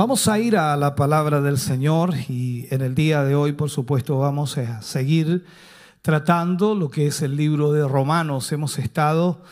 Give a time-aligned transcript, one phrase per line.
[0.00, 3.68] Vamos a ir a la palabra del Señor y en el día de hoy, por
[3.68, 5.44] supuesto, vamos a seguir
[6.00, 8.50] tratando lo que es el libro de Romanos.
[8.50, 9.42] Hemos estado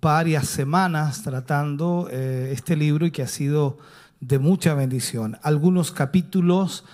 [0.00, 3.78] varias semanas tratando eh, este libro y que ha sido
[4.20, 5.36] de mucha bendición.
[5.42, 6.84] Algunos capítulos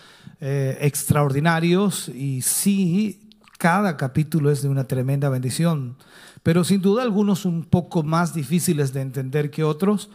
[0.41, 5.97] eh, extraordinarios y sí, cada capítulo es de una tremenda bendición,
[6.43, 10.09] pero sin duda algunos un poco más difíciles de entender que otros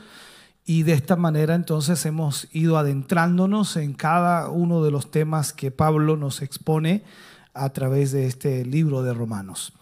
[0.65, 5.71] y de esta manera entonces hemos ido adentrándonos en cada uno de los temas que
[5.71, 7.03] Pablo nos expone
[7.53, 9.73] a través de este libro de Romanos.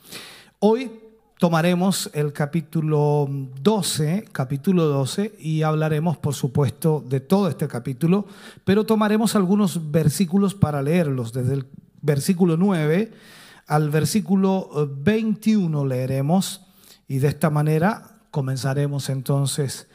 [0.59, 0.91] Hoy
[1.37, 3.27] tomaremos el capítulo
[3.61, 8.25] 12, capítulo 12, y hablaremos, por supuesto, de todo este capítulo,
[8.65, 11.31] pero tomaremos algunos versículos para leerlos.
[11.31, 11.67] Desde el
[12.01, 13.11] versículo 9
[13.67, 16.65] al versículo 21 leeremos,
[17.07, 19.87] y de esta manera comenzaremos entonces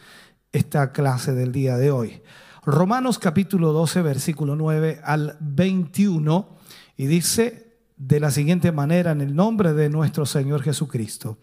[0.57, 2.23] esta clase del día de hoy.
[2.65, 6.49] Romanos capítulo 12, versículo 9 al 21,
[6.97, 11.39] y dice de la siguiente manera, en el nombre de nuestro Señor Jesucristo,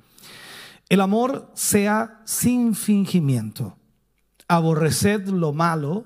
[0.90, 3.78] el amor sea sin fingimiento,
[4.48, 6.06] aborreced lo malo,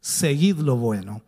[0.00, 1.22] seguid lo bueno,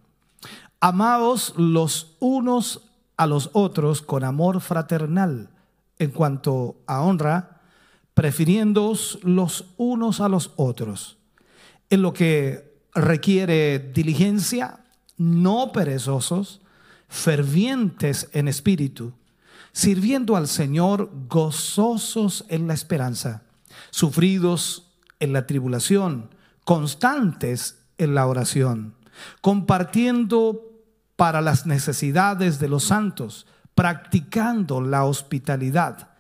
[0.81, 5.51] amaos los unos a los otros con amor fraternal,
[5.99, 7.58] en cuanto a honra,
[8.19, 11.19] prefiriéndoos los unos a los otros,
[11.89, 14.81] en lo que requiere diligencia,
[15.17, 16.61] no perezosos,
[17.09, 19.13] fervientes en espíritu,
[19.71, 23.45] sirviendo al Señor gozosos en la esperanza,
[23.91, 24.91] sufridos
[25.21, 28.95] en la tribulación, constantes en la oración,
[29.43, 30.73] compartiendo
[31.15, 33.47] para las necesidades de los santos,
[33.77, 36.17] practicando la hospitalidad.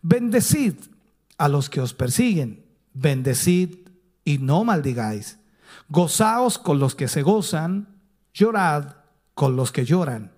[0.00, 0.93] Bendecid
[1.38, 3.88] a los que os persiguen, bendecid
[4.24, 5.38] y no maldigáis.
[5.88, 8.00] Gozaos con los que se gozan,
[8.32, 8.96] llorad
[9.34, 10.32] con los que lloran.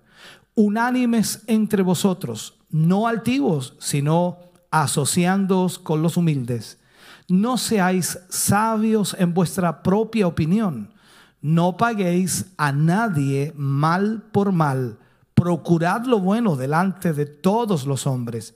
[0.55, 4.39] Unánimes entre vosotros, no altivos, sino
[4.71, 6.79] asociándoos con los humildes.
[7.27, 10.93] No seáis sabios en vuestra propia opinión.
[11.41, 14.97] No paguéis a nadie mal por mal.
[15.33, 18.55] Procurad lo bueno delante de todos los hombres.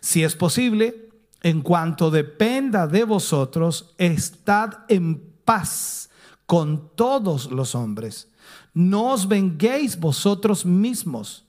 [0.00, 1.09] Si es posible,
[1.42, 6.10] en cuanto dependa de vosotros, estad en paz
[6.46, 8.28] con todos los hombres.
[8.74, 11.44] No os venguéis vosotros mismos,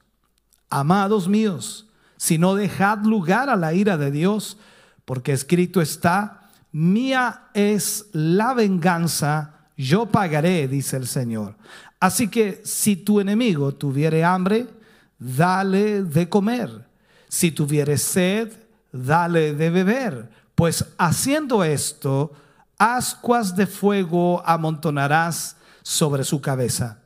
[0.69, 1.88] amados míos,
[2.18, 4.57] sino dejad lugar a la ira de Dios,
[5.06, 11.56] porque escrito está, mía es la venganza, yo pagaré, dice el Señor.
[12.00, 14.68] Así que si tu enemigo tuviere hambre,
[15.19, 16.88] dale de comer.
[17.28, 18.52] Si tuviere sed,
[18.91, 22.34] dale de beber, pues haciendo esto,
[22.78, 27.00] ascuas de fuego amontonarás sobre su cabeza.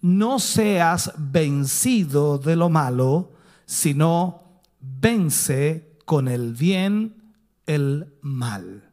[0.00, 3.32] No seas vencido de lo malo,
[3.66, 4.42] sino
[4.80, 7.34] vence con el bien
[7.66, 8.90] el mal.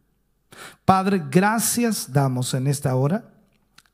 [0.85, 3.33] Padre, gracias damos en esta hora.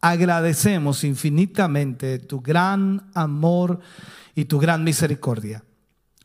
[0.02, 3.80] Agradecemos infinitamente tu gran amor
[4.36, 5.64] y tu gran misericordia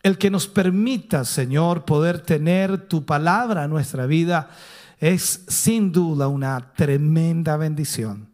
[0.03, 4.50] el que nos permita, Señor, poder tener tu palabra en nuestra vida
[4.99, 8.28] es sin duda una tremenda bendición.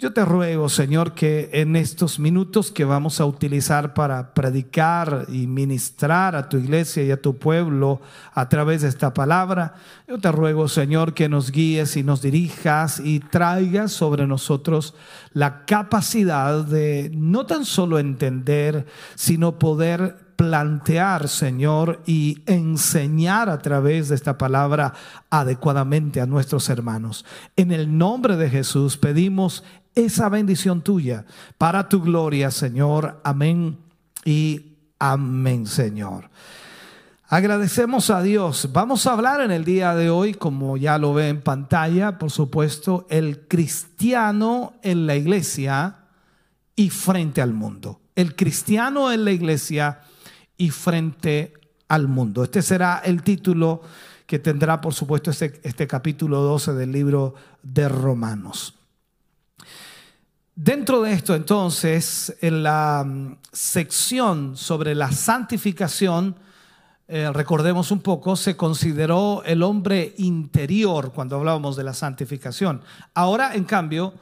[0.00, 5.48] Yo te ruego, Señor, que en estos minutos que vamos a utilizar para predicar y
[5.48, 8.00] ministrar a tu iglesia y a tu pueblo
[8.32, 9.74] a través de esta palabra,
[10.06, 14.94] yo te ruego, Señor, que nos guíes y nos dirijas y traigas sobre nosotros
[15.32, 18.86] la capacidad de no tan solo entender,
[19.16, 24.94] sino poder plantear, Señor, y enseñar a través de esta palabra
[25.30, 27.24] adecuadamente a nuestros hermanos.
[27.56, 29.64] En el nombre de Jesús pedimos
[29.96, 31.26] esa bendición tuya
[31.58, 33.20] para tu gloria, Señor.
[33.24, 33.78] Amén
[34.24, 36.30] y amén, Señor.
[37.26, 38.70] Agradecemos a Dios.
[38.72, 42.30] Vamos a hablar en el día de hoy, como ya lo ve en pantalla, por
[42.30, 45.96] supuesto, el cristiano en la iglesia
[46.76, 48.00] y frente al mundo.
[48.14, 49.98] El cristiano en la iglesia
[50.58, 51.54] y frente
[51.88, 52.44] al mundo.
[52.44, 53.80] Este será el título
[54.26, 58.74] que tendrá, por supuesto, este, este capítulo 12 del libro de Romanos.
[60.54, 66.36] Dentro de esto, entonces, en la mm, sección sobre la santificación,
[67.06, 72.82] eh, recordemos un poco, se consideró el hombre interior cuando hablábamos de la santificación.
[73.14, 74.12] Ahora, en cambio,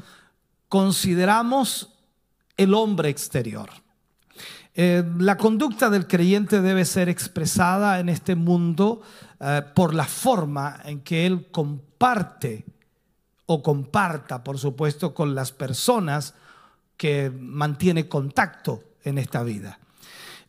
[0.68, 1.88] consideramos
[2.56, 3.70] el hombre exterior.
[4.78, 9.00] Eh, la conducta del creyente debe ser expresada en este mundo
[9.40, 12.66] eh, por la forma en que él comparte
[13.46, 16.34] o comparta, por supuesto, con las personas
[16.98, 19.78] que mantiene contacto en esta vida.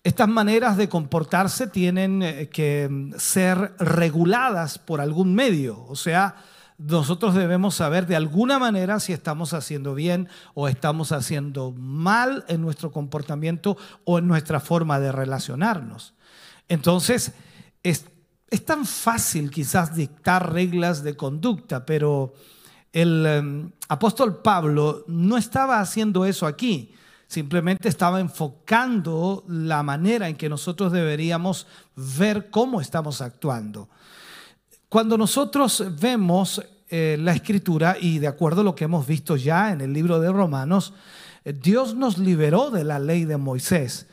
[0.03, 6.35] Estas maneras de comportarse tienen eh, que ser reguladas por algún medio, o sea,
[6.77, 12.61] nosotros debemos saber de alguna manera si estamos haciendo bien o estamos haciendo mal en
[12.61, 16.13] nuestro comportamiento o en nuestra forma de relacionarnos.
[16.67, 17.33] Entonces,
[17.81, 18.05] es,
[18.65, 22.33] tan fácil quizás dictar reglas de conducta, pero
[22.93, 26.93] el em, apóstol Pablo no estaba haciendo eso aquí,
[27.27, 31.65] simplemente estaba enfocando la manera en que nosotros deberíamos
[31.95, 33.89] ver cómo estamos actuando.
[34.89, 39.73] Cuando nosotros vemos eh, la escritura y de acuerdo a lo que hemos visto ya
[39.73, 40.93] en el libro de Romanos,
[41.43, 44.07] eh, Dios nos liberó de la ley de Moisés,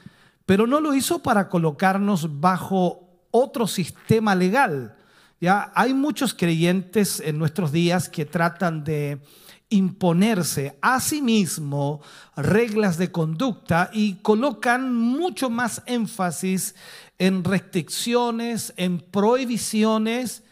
[0.44, 4.96] pero no lo hizo para colocarnos bajo otro sistema legal.
[5.40, 9.20] Ya hay muchos creyentes en nuestros días que tratan de
[9.68, 12.00] imponerse a sí mismo
[12.36, 16.74] reglas de conducta y colocan mucho más énfasis
[17.18, 20.43] en restricciones, en prohibiciones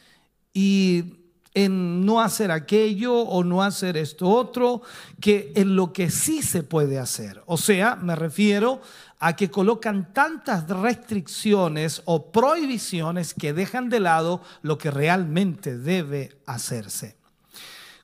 [0.53, 1.19] y
[1.55, 4.83] en no hacer aquello o no hacer esto otro,
[5.21, 7.43] que en lo que sí se puede hacer.
[7.47, 8.81] O sea, me refiero
[9.19, 16.39] a que colocan tantas restricciones o prohibiciones que dejan de lado lo que realmente debe
[16.47, 17.17] hacerse.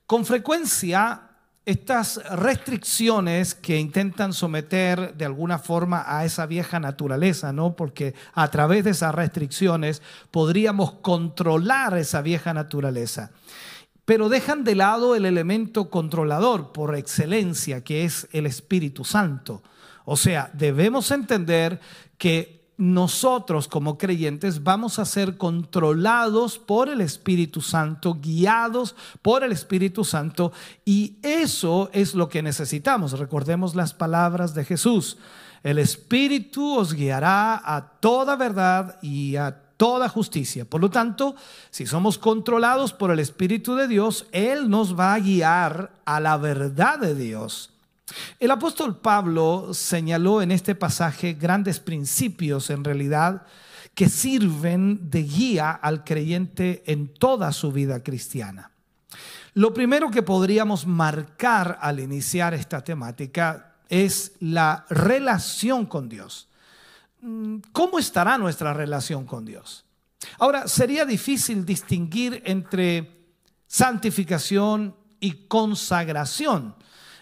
[0.06, 1.27] Con frecuencia,
[1.68, 7.76] estas restricciones que intentan someter de alguna forma a esa vieja naturaleza, ¿no?
[7.76, 10.00] Porque a través de esas restricciones
[10.30, 13.32] podríamos controlar esa vieja naturaleza.
[14.06, 19.62] Pero dejan de lado el elemento controlador por excelencia, que es el Espíritu Santo.
[20.06, 21.80] O sea, debemos entender
[22.16, 29.50] que nosotros como creyentes vamos a ser controlados por el Espíritu Santo, guiados por el
[29.50, 30.52] Espíritu Santo,
[30.84, 33.18] y eso es lo que necesitamos.
[33.18, 35.18] Recordemos las palabras de Jesús.
[35.64, 40.64] El Espíritu os guiará a toda verdad y a toda justicia.
[40.64, 41.34] Por lo tanto,
[41.70, 46.36] si somos controlados por el Espíritu de Dios, Él nos va a guiar a la
[46.36, 47.70] verdad de Dios.
[48.38, 53.46] El apóstol Pablo señaló en este pasaje grandes principios en realidad
[53.94, 58.70] que sirven de guía al creyente en toda su vida cristiana.
[59.54, 66.48] Lo primero que podríamos marcar al iniciar esta temática es la relación con Dios.
[67.72, 69.84] ¿Cómo estará nuestra relación con Dios?
[70.38, 73.18] Ahora, sería difícil distinguir entre
[73.66, 76.74] santificación y consagración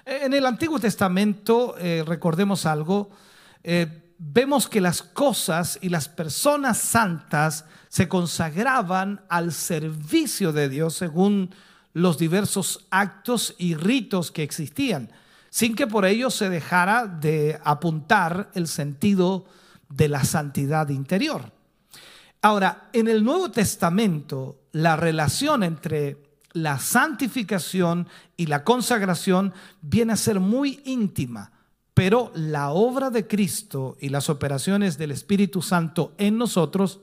[0.06, 3.10] en el Antiguo Testamento, eh, recordemos algo,
[3.64, 10.94] eh, vemos que las cosas y las personas santas se consagraban al servicio de Dios
[10.94, 11.50] según
[11.92, 15.10] los diversos actos y ritos que existían,
[15.50, 19.46] sin que por ello se dejara de apuntar el sentido
[19.88, 21.50] de la santidad interior.
[22.42, 26.25] Ahora, en el Nuevo Testamento, la relación entre
[26.56, 31.52] la santificación y la consagración viene a ser muy íntima,
[31.92, 37.00] pero la obra de Cristo y las operaciones del Espíritu Santo en nosotros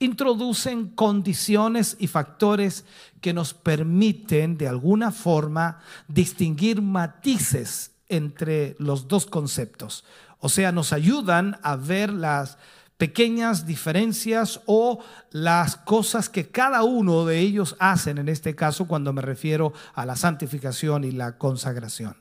[0.00, 2.84] introducen condiciones y factores
[3.20, 10.04] que nos permiten de alguna forma distinguir matices entre los dos conceptos.
[10.40, 12.58] O sea, nos ayudan a ver las
[12.98, 15.00] pequeñas diferencias o
[15.30, 20.06] las cosas que cada uno de ellos hacen, en este caso cuando me refiero a
[20.06, 22.16] la santificación y la consagración.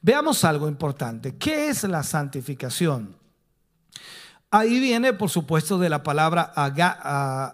[0.00, 1.36] Veamos algo importante.
[1.36, 3.16] ¿Qué es la santificación?
[4.50, 6.52] Ahí viene, por supuesto, de la palabra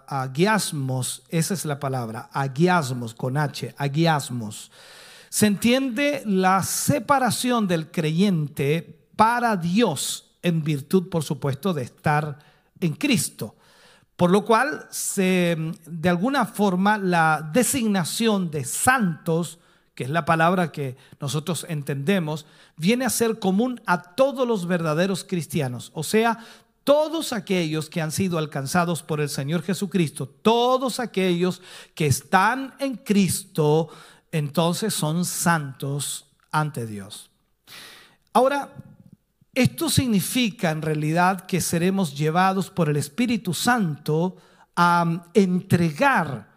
[0.06, 1.22] agiasmos.
[1.28, 4.70] Esa es la palabra, agiasmos, con H, agiasmos.
[5.28, 12.38] Se entiende la separación del creyente para Dios en virtud, por supuesto, de estar
[12.78, 13.56] en Cristo.
[14.14, 14.86] Por lo cual,
[15.16, 19.58] de alguna forma, la designación de santos,
[19.96, 22.46] que es la palabra que nosotros entendemos,
[22.76, 25.90] viene a ser común a todos los verdaderos cristianos.
[25.94, 26.38] O sea,
[26.84, 31.62] todos aquellos que han sido alcanzados por el Señor Jesucristo, todos aquellos
[31.94, 33.88] que están en Cristo,
[34.30, 37.30] entonces son santos ante Dios.
[38.32, 38.74] Ahora,
[39.54, 44.36] esto significa en realidad que seremos llevados por el Espíritu Santo
[44.76, 46.48] a entregar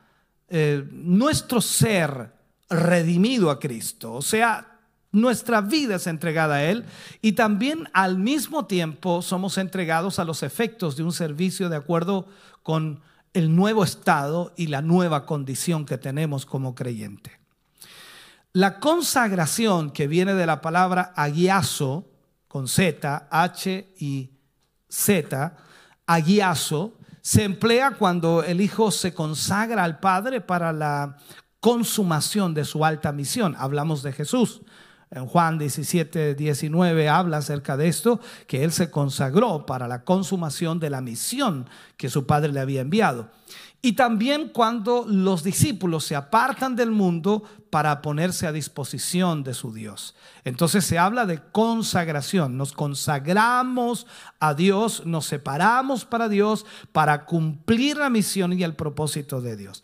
[0.50, 2.34] eh, nuestro ser
[2.70, 4.14] redimido a Cristo.
[4.14, 4.80] O sea,
[5.12, 6.86] nuestra vida es entregada a Él
[7.22, 12.28] y también al mismo tiempo somos entregados a los efectos de un servicio de acuerdo
[12.64, 13.02] con
[13.34, 17.40] el nuevo estado y la nueva condición que tenemos como creyente.
[18.54, 22.06] La consagración que viene de la palabra aguiazo,
[22.48, 24.32] con Z, H y
[24.90, 25.56] Z,
[26.06, 31.18] aguiazo, se emplea cuando el Hijo se consagra al Padre para la
[31.60, 33.56] consumación de su alta misión.
[33.58, 34.62] Hablamos de Jesús.
[35.10, 40.80] En Juan 17, 19 habla acerca de esto, que Él se consagró para la consumación
[40.80, 43.30] de la misión que su Padre le había enviado.
[43.82, 49.72] Y también cuando los discípulos se apartan del mundo para ponerse a disposición de su
[49.72, 50.16] Dios.
[50.44, 52.58] Entonces se habla de consagración.
[52.58, 54.08] Nos consagramos
[54.40, 59.84] a Dios, nos separamos para Dios para cumplir la misión y el propósito de Dios.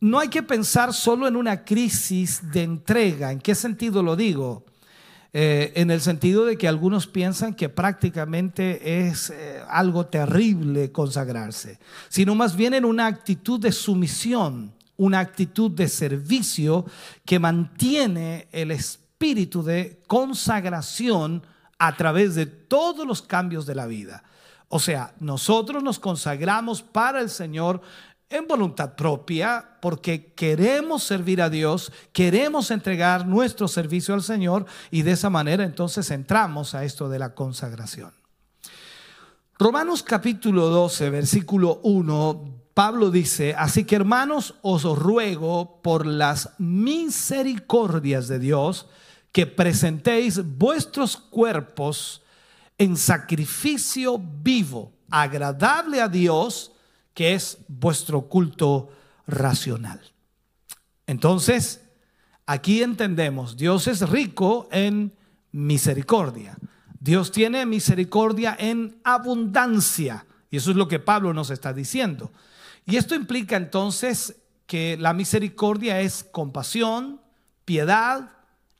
[0.00, 3.32] No hay que pensar solo en una crisis de entrega.
[3.32, 4.66] ¿En qué sentido lo digo?
[5.38, 11.78] Eh, en el sentido de que algunos piensan que prácticamente es eh, algo terrible consagrarse,
[12.08, 16.86] sino más bien en una actitud de sumisión, una actitud de servicio
[17.26, 21.42] que mantiene el espíritu de consagración
[21.78, 24.24] a través de todos los cambios de la vida.
[24.70, 27.82] O sea, nosotros nos consagramos para el Señor
[28.28, 35.02] en voluntad propia, porque queremos servir a Dios, queremos entregar nuestro servicio al Señor y
[35.02, 38.12] de esa manera entonces entramos a esto de la consagración.
[39.58, 48.28] Romanos capítulo 12, versículo 1, Pablo dice, así que hermanos, os ruego por las misericordias
[48.28, 48.86] de Dios
[49.32, 52.22] que presentéis vuestros cuerpos
[52.76, 56.72] en sacrificio vivo, agradable a Dios,
[57.16, 58.90] que es vuestro culto
[59.26, 60.02] racional.
[61.06, 61.80] Entonces,
[62.44, 65.14] aquí entendemos, Dios es rico en
[65.50, 66.58] misericordia.
[67.00, 70.26] Dios tiene misericordia en abundancia.
[70.50, 72.32] Y eso es lo que Pablo nos está diciendo.
[72.84, 77.22] Y esto implica entonces que la misericordia es compasión,
[77.64, 78.30] piedad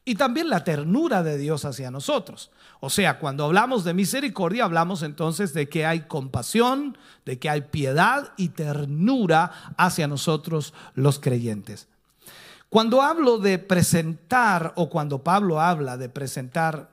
[0.05, 2.51] y también la ternura de Dios hacia nosotros.
[2.81, 7.63] O sea, cuando hablamos de misericordia, hablamos entonces de que hay compasión, de que hay
[7.63, 11.89] piedad y ternura hacia nosotros los creyentes.
[12.69, 16.91] Cuando hablo de presentar, o cuando Pablo habla de presentar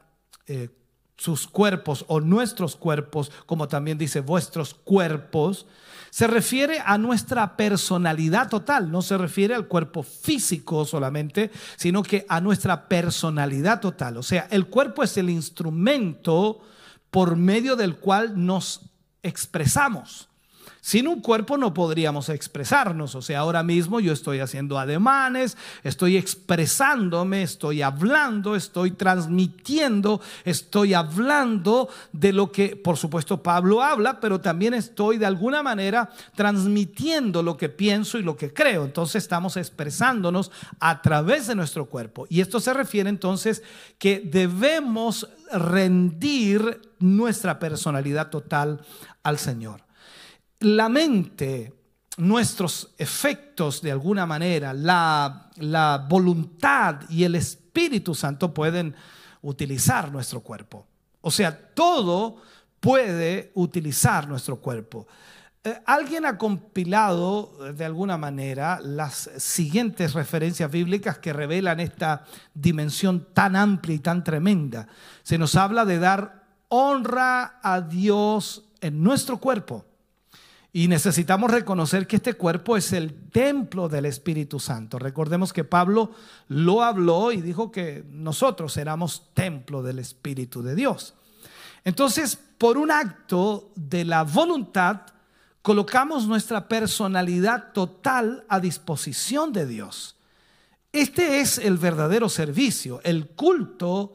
[0.47, 0.69] eh,
[1.17, 5.65] sus cuerpos o nuestros cuerpos, como también dice vuestros cuerpos,
[6.09, 12.25] se refiere a nuestra personalidad total, no se refiere al cuerpo físico solamente, sino que
[12.29, 14.17] a nuestra personalidad total.
[14.17, 16.61] O sea, el cuerpo es el instrumento
[17.09, 18.81] por medio del cual nos
[19.23, 20.29] expresamos.
[20.85, 23.15] Sin un cuerpo no podríamos expresarnos.
[23.15, 30.93] O sea, ahora mismo yo estoy haciendo ademanes, estoy expresándome, estoy hablando, estoy transmitiendo, estoy
[30.93, 37.41] hablando de lo que, por supuesto, Pablo habla, pero también estoy de alguna manera transmitiendo
[37.43, 38.83] lo que pienso y lo que creo.
[38.83, 40.51] Entonces estamos expresándonos
[40.81, 42.27] a través de nuestro cuerpo.
[42.29, 43.63] Y esto se refiere entonces
[43.97, 48.81] que debemos rendir nuestra personalidad total
[49.23, 49.82] al Señor
[50.63, 51.73] la mente,
[52.17, 58.95] nuestros efectos de alguna manera, la, voluntad y el Espíritu Santo pueden
[59.41, 60.87] utilizar nuestro cuerpo.
[61.21, 62.37] O sea, todo
[62.79, 65.07] puede utilizar nuestro cuerpo.
[65.63, 72.25] Eh, alguien ha compilado eh, de alguna manera las siguientes referencias bíblicas que revelan esta
[72.53, 74.87] dimensión tan amplia y tan tremenda.
[75.23, 79.85] Se nos habla de dar honra a Dios en nuestro cuerpo.
[80.75, 84.97] Y necesitamos reconocer que este cuerpo es el templo del Espíritu Santo.
[84.97, 86.11] Recordemos que Pablo
[86.47, 91.13] lo habló y dijo que nosotros éramos templo del Espíritu de Dios.
[91.85, 95.01] Entonces, por un acto de la voluntad,
[95.61, 100.15] colocamos nuestra personalidad total a disposición de Dios.
[100.91, 104.13] Este es el verdadero servicio, el culto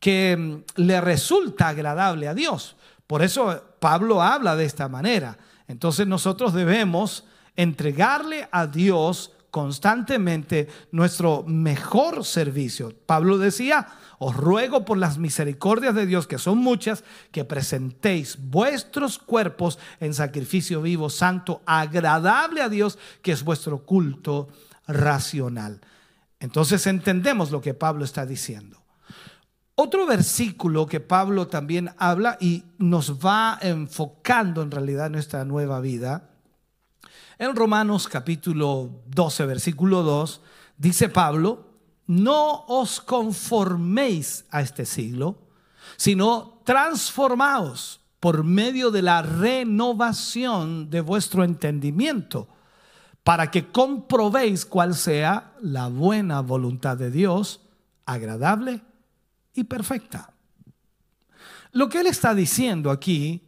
[0.00, 2.74] que mm, le resulta agradable a Dios.
[3.06, 5.38] Por eso Pablo habla de esta manera.
[5.72, 7.24] Entonces nosotros debemos
[7.56, 12.94] entregarle a Dios constantemente nuestro mejor servicio.
[13.06, 13.86] Pablo decía,
[14.18, 20.12] os ruego por las misericordias de Dios, que son muchas, que presentéis vuestros cuerpos en
[20.12, 24.48] sacrificio vivo, santo, agradable a Dios, que es vuestro culto
[24.86, 25.80] racional.
[26.38, 28.81] Entonces entendemos lo que Pablo está diciendo.
[29.84, 36.30] Otro versículo que Pablo también habla y nos va enfocando en realidad nuestra nueva vida,
[37.36, 40.40] en Romanos capítulo 12, versículo 2,
[40.76, 41.66] dice Pablo,
[42.06, 45.48] no os conforméis a este siglo,
[45.96, 52.46] sino transformaos por medio de la renovación de vuestro entendimiento,
[53.24, 57.62] para que comprobéis cuál sea la buena voluntad de Dios,
[58.06, 58.80] agradable
[59.54, 60.32] y perfecta.
[61.72, 63.42] Lo que él está diciendo aquí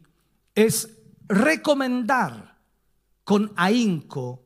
[0.54, 0.90] es
[1.28, 2.58] recomendar
[3.24, 4.42] con ahínco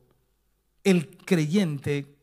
[0.83, 2.19] el creyente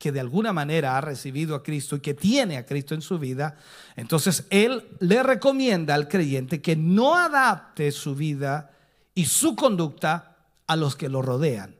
[0.00, 3.18] que de alguna manera ha recibido a Cristo y que tiene a Cristo en su
[3.18, 3.58] vida,
[3.96, 8.70] entonces Él le recomienda al creyente que no adapte su vida
[9.14, 11.76] y su conducta a los que lo rodean.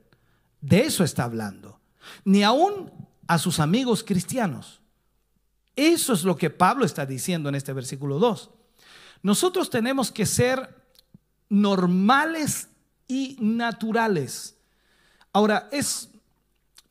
[0.61, 1.79] De eso está hablando.
[2.23, 2.91] Ni aún
[3.25, 4.80] a sus amigos cristianos.
[5.75, 8.49] Eso es lo que Pablo está diciendo en este versículo 2.
[9.23, 10.75] Nosotros tenemos que ser
[11.49, 12.69] normales
[13.07, 14.55] y naturales.
[15.33, 16.11] Ahora, es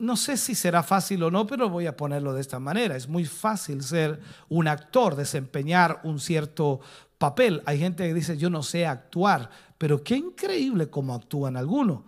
[0.01, 2.95] no sé si será fácil o no, pero voy a ponerlo de esta manera.
[2.95, 4.19] Es muy fácil ser
[4.49, 6.81] un actor, desempeñar un cierto
[7.19, 7.61] papel.
[7.67, 12.01] Hay gente que dice, yo no sé actuar, pero qué increíble cómo actúan algunos.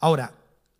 [0.00, 0.34] Ahora,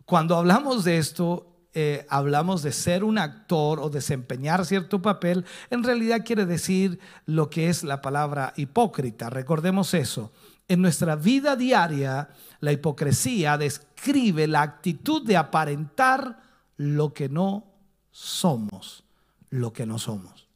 [0.05, 5.83] cuando hablamos de esto, eh, hablamos de ser un actor o desempeñar cierto papel, en
[5.83, 9.29] realidad quiere decir lo que es la palabra hipócrita.
[9.29, 10.31] Recordemos eso.
[10.67, 12.29] En nuestra vida diaria,
[12.61, 16.41] la hipocresía describe la actitud de aparentar
[16.77, 17.67] lo que no
[18.09, 19.03] somos,
[19.51, 20.47] lo que no somos.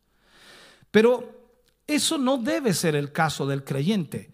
[0.89, 1.51] Pero
[1.85, 4.33] eso no debe ser el caso del creyente,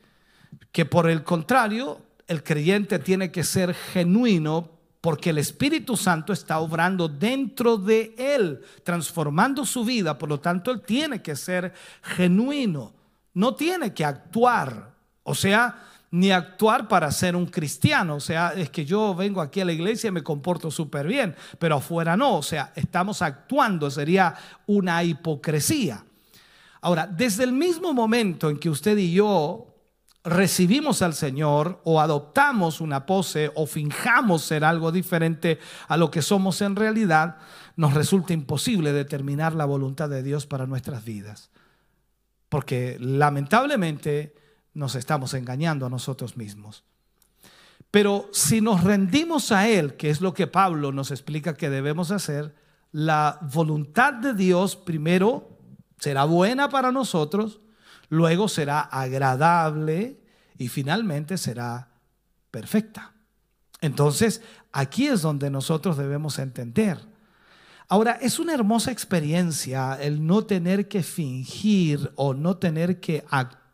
[0.71, 4.76] que por el contrario, el creyente tiene que ser genuino
[5.07, 10.69] porque el Espíritu Santo está obrando dentro de él, transformando su vida, por lo tanto,
[10.69, 11.73] él tiene que ser
[12.03, 12.91] genuino,
[13.33, 14.91] no tiene que actuar,
[15.23, 18.15] o sea, ni actuar para ser un cristiano.
[18.15, 21.33] O sea, es que yo vengo aquí a la iglesia y me comporto súper bien,
[21.57, 22.35] pero afuera no.
[22.35, 26.03] O sea, estamos actuando, sería una hipocresía.
[26.81, 29.67] Ahora, desde el mismo momento en que usted y yo
[30.27, 36.21] recibimos al Señor o adoptamos una pose o finjamos ser algo diferente a lo que
[36.21, 37.37] somos en realidad,
[37.77, 41.49] nos resulta imposible determinar la voluntad de Dios para nuestras vidas.
[42.49, 44.35] Porque lamentablemente
[44.73, 46.83] nos estamos engañando a nosotros mismos.
[47.89, 52.11] Pero si nos rendimos a Él, que es lo que Pablo nos explica que debemos
[52.11, 52.53] hacer,
[52.91, 55.57] la voluntad de Dios primero
[55.99, 57.61] será buena para nosotros,
[58.09, 60.19] luego será agradable
[60.57, 61.89] y finalmente será
[62.51, 63.13] perfecta.
[63.81, 64.41] Entonces,
[64.71, 66.99] aquí es donde nosotros debemos entender.
[67.89, 73.67] Ahora, es una hermosa experiencia el no tener que fingir o no tener que actuar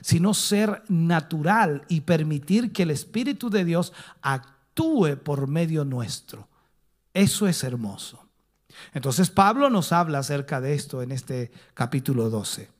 [0.00, 6.48] sino ser natural y permitir que el Espíritu de Dios actúe por medio nuestro.
[7.12, 8.24] Eso es hermoso.
[8.92, 12.77] Entonces Pablo nos habla acerca de esto en este capítulo 12.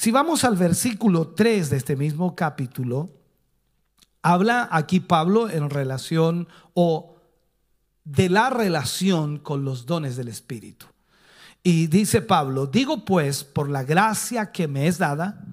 [0.00, 3.10] Si vamos al versículo 3 de este mismo capítulo,
[4.22, 7.16] habla aquí Pablo en relación o
[8.04, 10.86] de la relación con los dones del Espíritu.
[11.62, 15.44] Y dice Pablo, digo pues, por la gracia que me es dada,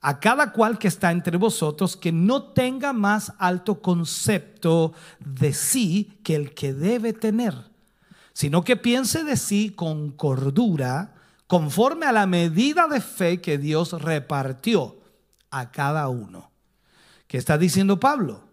[0.00, 6.20] a cada cual que está entre vosotros, que no tenga más alto concepto de sí
[6.22, 7.54] que el que debe tener,
[8.32, 11.15] sino que piense de sí con cordura,
[11.46, 14.98] conforme a la medida de fe que Dios repartió
[15.50, 16.50] a cada uno.
[17.26, 18.44] ¿Qué está diciendo Pablo?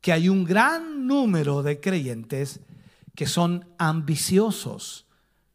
[0.00, 2.60] Que hay un gran número de creyentes
[3.14, 5.06] que son ambiciosos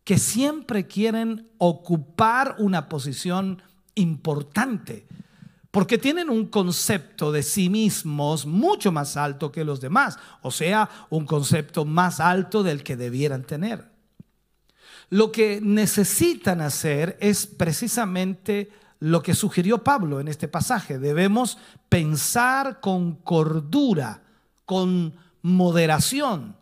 [0.03, 3.61] que siempre quieren ocupar una posición
[3.95, 5.07] importante,
[5.71, 10.89] porque tienen un concepto de sí mismos mucho más alto que los demás, o sea,
[11.09, 13.94] un concepto más alto del que debieran tener.
[15.09, 20.99] Lo que necesitan hacer es precisamente lo que sugirió Pablo en este pasaje.
[20.99, 21.57] Debemos
[21.89, 24.23] pensar con cordura,
[24.65, 26.55] con moderación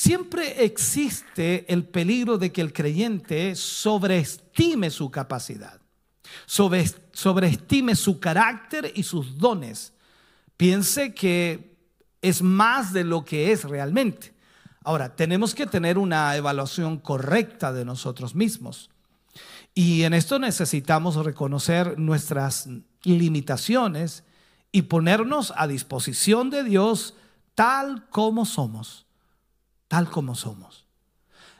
[0.00, 5.78] Siempre existe el peligro de que el creyente sobreestime su capacidad,
[6.46, 9.92] sobreestime su carácter y sus dones.
[10.56, 11.76] Piense que
[12.22, 14.32] es más de lo que es realmente.
[14.82, 18.90] Ahora, tenemos que tener una evaluación correcta de nosotros mismos.
[19.74, 22.68] Y en esto necesitamos reconocer nuestras
[23.02, 24.24] limitaciones
[24.72, 27.14] y ponernos a disposición de Dios
[27.54, 29.06] tal como somos
[29.90, 30.86] tal como somos.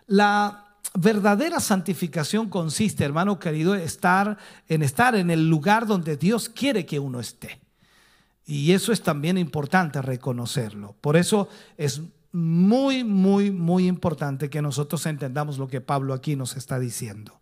[0.07, 7.01] La verdadera santificación consiste, hermano querido, en estar en el lugar donde Dios quiere que
[7.01, 7.61] uno esté.
[8.47, 10.95] Y eso es también importante reconocerlo.
[11.01, 16.57] Por eso es muy, muy, muy importante que nosotros entendamos lo que Pablo aquí nos
[16.57, 17.41] está diciendo.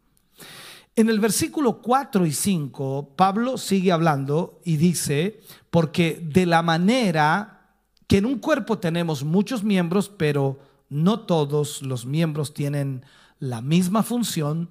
[0.96, 7.77] En el versículo 4 y 5, Pablo sigue hablando y dice, porque de la manera
[8.09, 13.05] que en un cuerpo tenemos muchos miembros, pero no todos los miembros tienen
[13.38, 14.70] la misma función,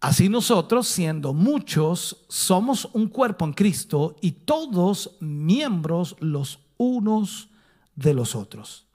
[0.00, 7.48] así nosotros, siendo muchos, somos un cuerpo en Cristo y todos miembros los unos
[7.96, 8.87] de los otros.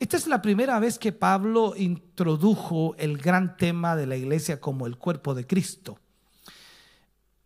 [0.00, 4.86] Esta es la primera vez que Pablo introdujo el gran tema de la iglesia como
[4.86, 5.98] el cuerpo de Cristo.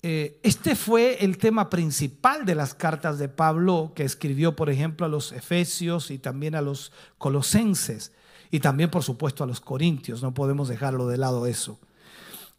[0.03, 5.07] Eh, este fue el tema principal de las cartas de Pablo que escribió, por ejemplo,
[5.07, 8.12] a los Efesios y también a los Colosenses
[8.51, 10.23] y también, por supuesto, a los Corintios.
[10.23, 11.81] No podemos dejarlo de lado eso.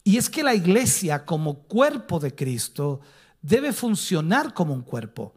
[0.04, 3.02] Y es que la iglesia como cuerpo de Cristo
[3.44, 5.36] debe funcionar como un cuerpo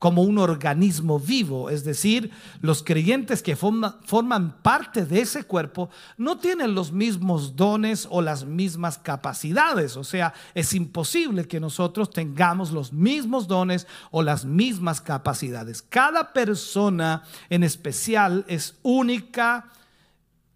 [0.00, 2.30] como un organismo vivo, es decir,
[2.62, 8.46] los creyentes que forman parte de ese cuerpo no tienen los mismos dones o las
[8.46, 15.02] mismas capacidades, o sea, es imposible que nosotros tengamos los mismos dones o las mismas
[15.02, 15.82] capacidades.
[15.82, 19.68] Cada persona en especial es única,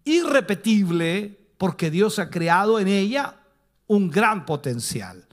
[0.05, 3.35] irrepetible, porque Dios ha creado en ella
[3.85, 5.24] un gran potencial.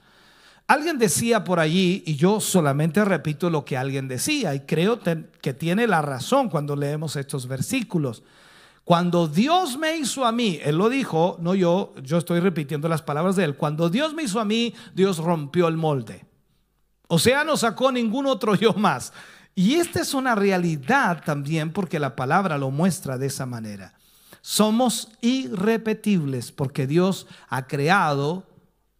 [0.73, 5.53] Alguien decía por allí, y yo solamente repito lo que alguien decía, y creo que
[5.53, 8.23] tiene la razón cuando leemos estos versículos.
[8.83, 13.03] Cuando Dios me hizo a mí, Él lo dijo, no yo, yo estoy repitiendo las
[13.03, 16.25] palabras de Él, cuando Dios me hizo a mí, Dios rompió el molde.
[17.07, 19.13] O sea, no sacó ningún otro yo más.
[19.53, 23.93] Y esta es una realidad también porque la palabra lo muestra de esa manera.
[24.41, 28.47] Somos irrepetibles porque Dios ha creado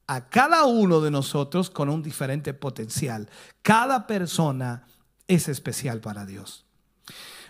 [0.07, 3.29] a cada uno de nosotros con un diferente potencial.
[3.61, 4.85] Cada persona
[5.27, 6.65] es especial para Dios.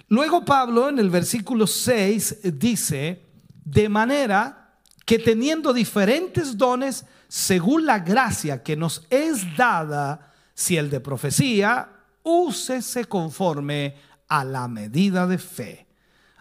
[0.07, 3.25] Luego Pablo en el versículo 6 dice,
[3.65, 10.89] de manera que teniendo diferentes dones según la gracia que nos es dada, si el
[10.89, 11.89] de profecía,
[12.21, 13.95] úsese conforme
[14.27, 15.87] a la medida de fe.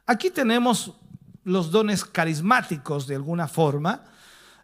[0.07, 0.93] Aquí tenemos
[1.45, 4.05] los dones carismáticos de alguna forma,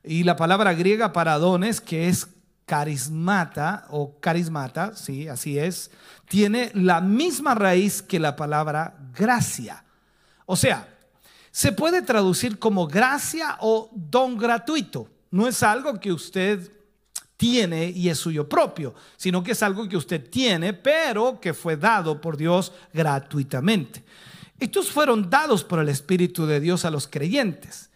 [0.05, 2.29] y la palabra griega para dones, que es
[2.67, 5.91] carismata o carismata, sí, así es,
[6.29, 9.85] tiene la misma raíz que la palabra gracia.
[10.45, 10.87] O sea,
[11.51, 15.09] se puede traducir como gracia o don gratuito.
[15.31, 16.71] No es algo que usted
[17.39, 21.77] tiene y es suyo propio, sino que es algo que usted tiene, pero que fue
[21.77, 24.05] dado por Dios gratuitamente.
[24.61, 27.91] Estos fueron dados por el Espíritu de Dios a los creyentes.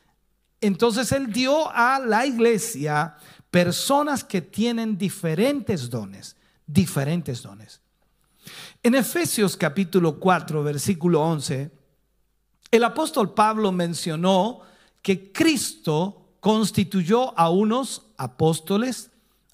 [0.63, 3.17] Entonces Él dio a la iglesia
[3.51, 7.81] personas que tienen diferentes dones, diferentes dones.
[8.81, 11.71] En Efesios capítulo 4, versículo 11,
[12.71, 14.61] el apóstol Pablo mencionó
[15.03, 19.11] que Cristo constituyó a unos apóstoles,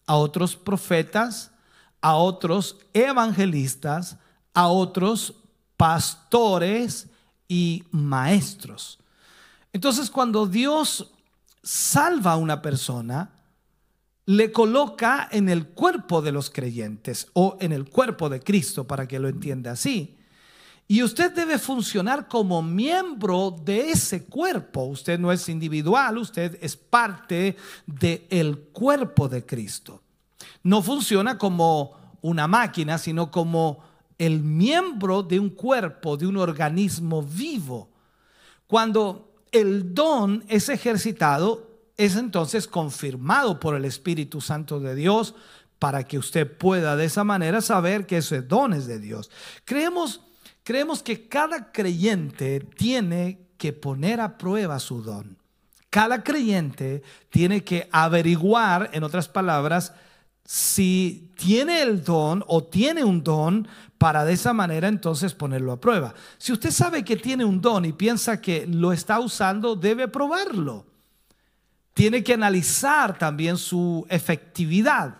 [0.07, 1.53] a otros profetas,
[2.03, 4.19] a otros evangelistas,
[4.53, 5.35] a otros
[5.79, 7.09] pastores
[7.49, 8.99] y maestros.
[9.73, 11.13] Entonces cuando Dios
[11.63, 13.31] salva a una persona,
[14.27, 19.09] le coloca en el cuerpo de los creyentes o en el cuerpo de Cristo, para
[19.09, 20.19] que lo entienda así.
[20.87, 24.85] Y usted debe funcionar como miembro de ese cuerpo.
[24.85, 30.03] Usted no es individual, usted es parte del cuerpo de Cristo.
[30.63, 33.85] No funciona como una máquina, sino como
[34.17, 37.91] el miembro de un cuerpo, de un organismo vivo.
[38.67, 45.35] Cuando el don es ejercitado, es entonces confirmado por el Espíritu Santo de Dios
[45.79, 49.31] para que usted pueda de esa manera saber que ese don es de Dios.
[49.65, 50.21] Creemos,
[50.65, 55.37] creemos que cada creyente tiene que poner a prueba su don.
[55.91, 59.93] Cada creyente tiene que averiguar, en otras palabras,
[60.51, 65.81] si tiene el don o tiene un don para de esa manera entonces ponerlo a
[65.81, 66.15] prueba.
[66.39, 70.87] Si usted sabe que tiene un don y piensa que lo está usando, debe probarlo.
[71.93, 75.19] Tiene que analizar también su efectividad.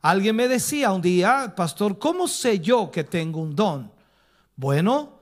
[0.00, 3.90] Alguien me decía un día, pastor, ¿cómo sé yo que tengo un don?
[4.54, 5.18] Bueno,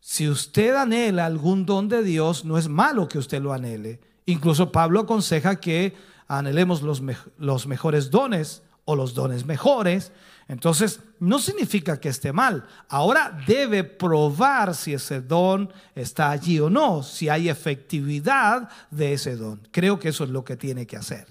[0.00, 4.00] si usted anhela algún don de Dios, no es malo que usted lo anhele.
[4.26, 5.94] Incluso Pablo aconseja que
[6.26, 7.00] anhelemos los,
[7.38, 10.12] los mejores dones o los dones mejores.
[10.48, 12.66] Entonces, no significa que esté mal.
[12.88, 19.36] Ahora debe probar si ese don está allí o no, si hay efectividad de ese
[19.36, 19.66] don.
[19.70, 21.26] Creo que eso es lo que tiene que hacer.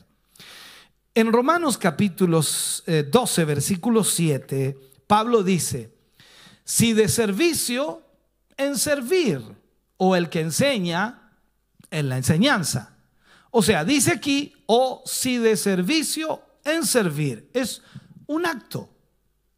[1.14, 5.94] En Romanos capítulos 12, eh, versículo 7, Pablo dice,
[6.64, 8.02] si de servicio,
[8.56, 9.42] en servir,
[9.98, 11.34] o el que enseña,
[11.90, 12.96] en la enseñanza.
[13.52, 17.50] O sea, dice aquí, o si de servicio, en servir.
[17.54, 17.82] Es
[18.28, 18.90] un acto.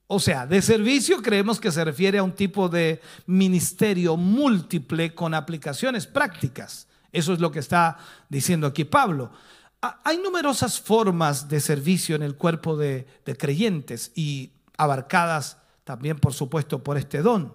[0.07, 5.33] O sea, de servicio creemos que se refiere a un tipo de ministerio múltiple con
[5.33, 6.87] aplicaciones prácticas.
[7.11, 7.97] Eso es lo que está
[8.29, 9.31] diciendo aquí Pablo.
[10.03, 13.05] Hay numerosas formas de servicio en el cuerpo de,
[13.37, 17.53] creyentes y abarcadas también, por supuesto, por este don.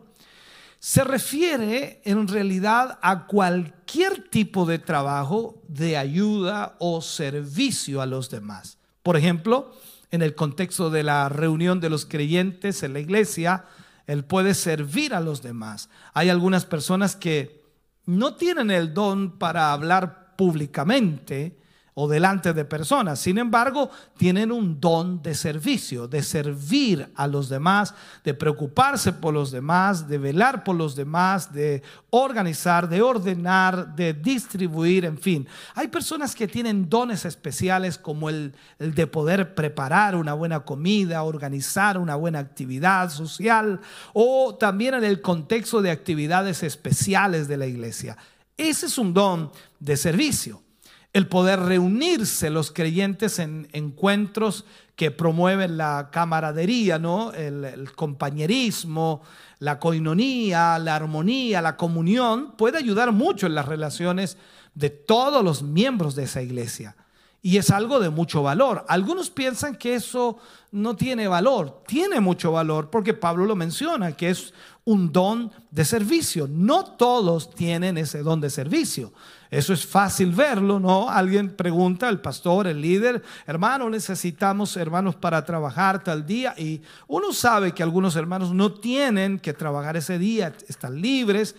[0.79, 8.31] Se refiere en realidad a cualquier tipo de trabajo de ayuda o servicio a los
[8.31, 8.78] demás.
[9.09, 9.73] Por ejemplo,
[10.11, 13.64] en el contexto de la reunión de los creyentes en la iglesia,
[14.07, 15.88] él puede servir a los demás.
[16.12, 17.62] Hay algunas personas que
[18.05, 21.57] no tienen el don para hablar públicamente,
[22.01, 23.19] o delante de personas.
[23.19, 29.35] Sin embargo, tienen un don de servicio, de servir a los demás, de preocuparse por
[29.35, 35.49] los demás, de velar por los demás, de organizar, de ordenar, de distribuir, en fin.
[35.75, 41.25] Hay personas que tienen dones especiales como el, el de poder preparar una buena comida,
[41.25, 43.81] organizar una buena actividad social
[44.13, 48.17] o también en el contexto de actividades especiales de la iglesia.
[48.57, 50.63] Ese es un don de servicio
[51.12, 57.33] el poder reunirse los creyentes en encuentros que promueven la camaradería, ¿no?
[57.33, 59.23] el, compañerismo,
[59.59, 64.37] la coinonía, la armonía, la comunión, puede ayudar mucho en las relaciones
[64.75, 66.97] de todos los miembros de esa iglesia.
[67.40, 68.85] Y es algo de mucho valor.
[68.88, 70.38] Algunos piensan que eso
[70.73, 71.83] no tiene valor.
[71.87, 74.53] Tiene mucho valor porque Pablo lo menciona, que es
[74.85, 76.49] un don de servicio.
[76.51, 79.12] No todos tienen ese don de servicio.
[79.51, 81.09] Eso es fácil verlo, ¿no?
[81.09, 86.55] Alguien pregunta al pastor, el líder, hermano, necesitamos hermanos para trabajar tal día.
[86.59, 91.57] Y uno sabe que algunos hermanos no tienen que trabajar ese día, están libres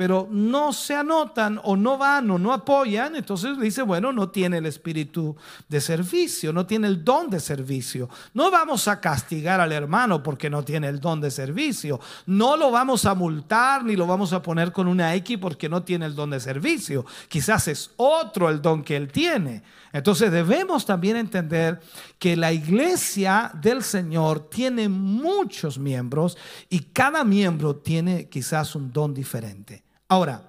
[0.00, 4.56] pero no se anotan o no van o no apoyan, entonces dice, bueno, no tiene
[4.56, 5.36] el espíritu
[5.68, 8.08] de servicio, no tiene el don de servicio.
[8.32, 12.00] No vamos a castigar al hermano porque no tiene el don de servicio.
[12.24, 15.82] No lo vamos a multar ni lo vamos a poner con una X porque no
[15.82, 17.04] tiene el don de servicio.
[17.28, 19.62] Quizás es otro el don que él tiene.
[19.92, 21.78] Entonces debemos también entender
[22.18, 26.38] que la iglesia del Señor tiene muchos miembros
[26.70, 29.89] y cada miembro tiene quizás un don diferente.
[30.10, 30.42] Ahora,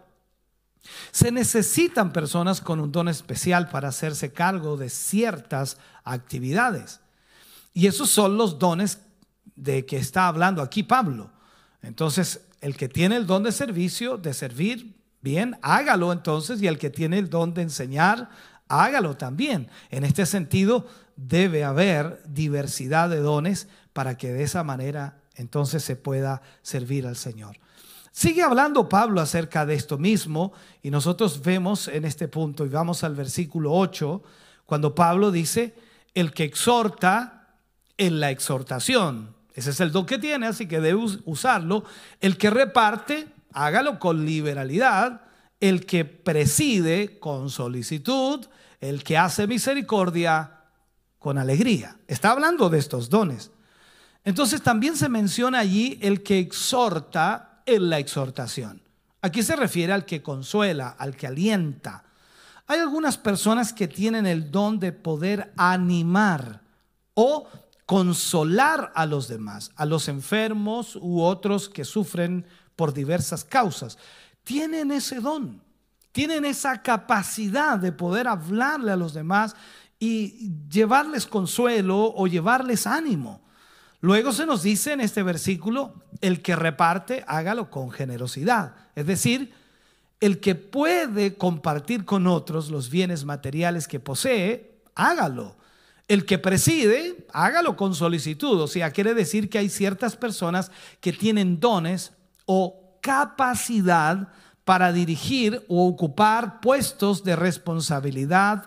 [1.11, 6.99] se necesitan personas con un don especial para hacerse cargo de ciertas actividades.
[7.71, 8.97] Y esos son los dones
[9.55, 11.29] de que está hablando aquí Pablo.
[11.83, 16.59] Entonces, el que tiene el don de servicio, de servir, bien, hágalo entonces.
[16.59, 18.29] Y el que tiene el don de enseñar,
[18.67, 19.69] hágalo también.
[19.91, 25.95] En este sentido, debe haber diversidad de dones para que de esa manera entonces se
[25.95, 27.57] pueda servir al Señor.
[28.11, 30.51] Sigue hablando Pablo acerca de esto mismo
[30.83, 34.21] y nosotros vemos en este punto y vamos al versículo 8,
[34.65, 35.73] cuando Pablo dice,
[36.13, 37.55] el que exhorta
[37.97, 39.35] en la exhortación.
[39.53, 41.83] Ese es el don que tiene, así que debe usarlo.
[42.19, 45.21] El que reparte, hágalo con liberalidad.
[45.59, 48.45] El que preside con solicitud.
[48.79, 50.61] El que hace misericordia
[51.19, 51.97] con alegría.
[52.07, 53.51] Está hablando de estos dones.
[54.23, 58.81] Entonces también se menciona allí el que exhorta la exhortación.
[59.21, 62.03] Aquí se refiere al que consuela, al que alienta.
[62.67, 66.61] Hay algunas personas que tienen el don de poder animar
[67.13, 67.47] o
[67.85, 73.97] consolar a los demás, a los enfermos u otros que sufren por diversas causas.
[74.43, 75.61] Tienen ese don,
[76.11, 79.55] tienen esa capacidad de poder hablarle a los demás
[79.99, 83.40] y llevarles consuelo o llevarles ánimo.
[84.01, 88.75] Luego se nos dice en este versículo, el que reparte, hágalo con generosidad.
[88.95, 89.53] Es decir,
[90.19, 95.55] el que puede compartir con otros los bienes materiales que posee, hágalo.
[96.07, 98.59] El que preside, hágalo con solicitud.
[98.61, 102.11] O sea, quiere decir que hay ciertas personas que tienen dones
[102.47, 104.29] o capacidad
[104.65, 108.65] para dirigir o ocupar puestos de responsabilidad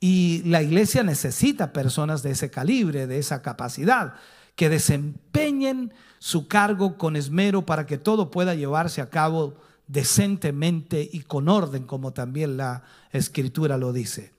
[0.00, 4.14] y la iglesia necesita personas de ese calibre, de esa capacidad
[4.56, 9.54] que desempeñen su cargo con esmero para que todo pueda llevarse a cabo
[9.86, 14.32] decentemente y con orden, como también la escritura lo dice.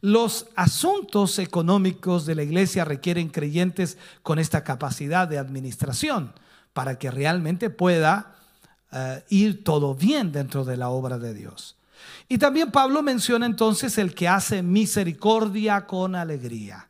[0.00, 6.32] Los asuntos económicos de la iglesia requieren creyentes con esta capacidad de administración
[6.72, 8.36] para que realmente pueda
[8.92, 11.76] eh, ir todo bien dentro de la obra de Dios.
[12.28, 16.88] Y también Pablo menciona entonces el que hace misericordia con alegría.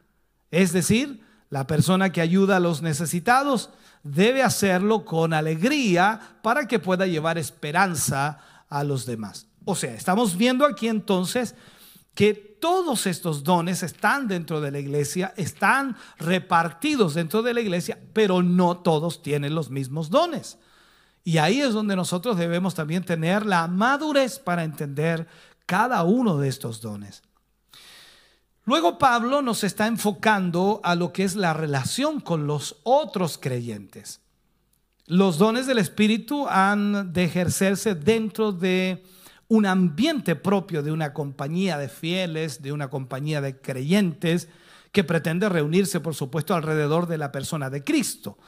[0.50, 3.68] Es decir, la persona que ayuda a los necesitados
[4.02, 8.38] debe hacerlo con alegría para que pueda llevar esperanza
[8.70, 9.48] a los demás.
[9.66, 11.54] O sea, estamos viendo aquí entonces
[12.14, 18.00] que todos estos dones están dentro de la iglesia, están repartidos dentro de la iglesia,
[18.14, 20.56] pero no todos tienen los mismos dones.
[21.22, 25.28] Y ahí es donde nosotros debemos también tener la madurez para entender
[25.66, 27.22] cada uno de estos dones.
[28.64, 34.20] Luego Pablo nos está enfocando a lo que es la relación con los otros creyentes.
[35.06, 39.02] Los dones del Espíritu han de ejercerse dentro de
[39.48, 44.48] un ambiente propio de una compañía de fieles, de una compañía de creyentes
[44.92, 48.38] que pretende reunirse, por supuesto, alrededor de la persona de Cristo.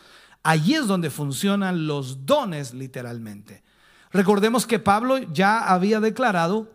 [0.44, 3.64] Allí es donde funcionan los dones literalmente.
[4.12, 6.70] Recordemos que Pablo ya había declarado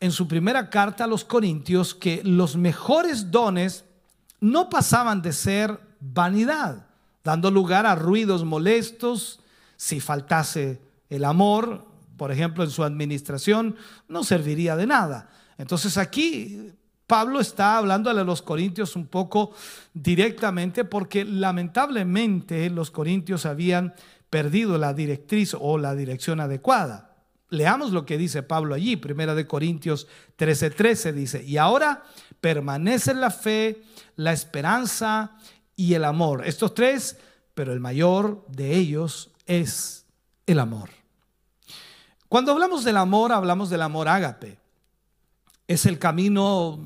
[0.00, 3.84] en su primera carta a los Corintios que los mejores dones
[4.40, 6.86] no pasaban de ser vanidad,
[7.22, 9.40] dando lugar a ruidos molestos.
[9.76, 11.86] Si faltase el amor,
[12.16, 13.76] por ejemplo, en su administración,
[14.08, 15.30] no serviría de nada.
[15.58, 16.72] Entonces aquí
[17.06, 19.52] Pablo está hablándole a los corintios un poco
[19.92, 23.94] directamente porque lamentablemente los corintios habían
[24.30, 27.09] perdido la directriz o la dirección adecuada.
[27.50, 32.04] Leamos lo que dice Pablo allí, Primera de Corintios 13:13 13 dice, "Y ahora
[32.40, 33.82] permanece la fe,
[34.16, 35.36] la esperanza
[35.76, 37.18] y el amor." Estos tres,
[37.54, 40.06] pero el mayor de ellos es
[40.46, 40.90] el amor.
[42.28, 44.60] Cuando hablamos del amor, hablamos del amor ágape
[45.70, 46.80] es el camino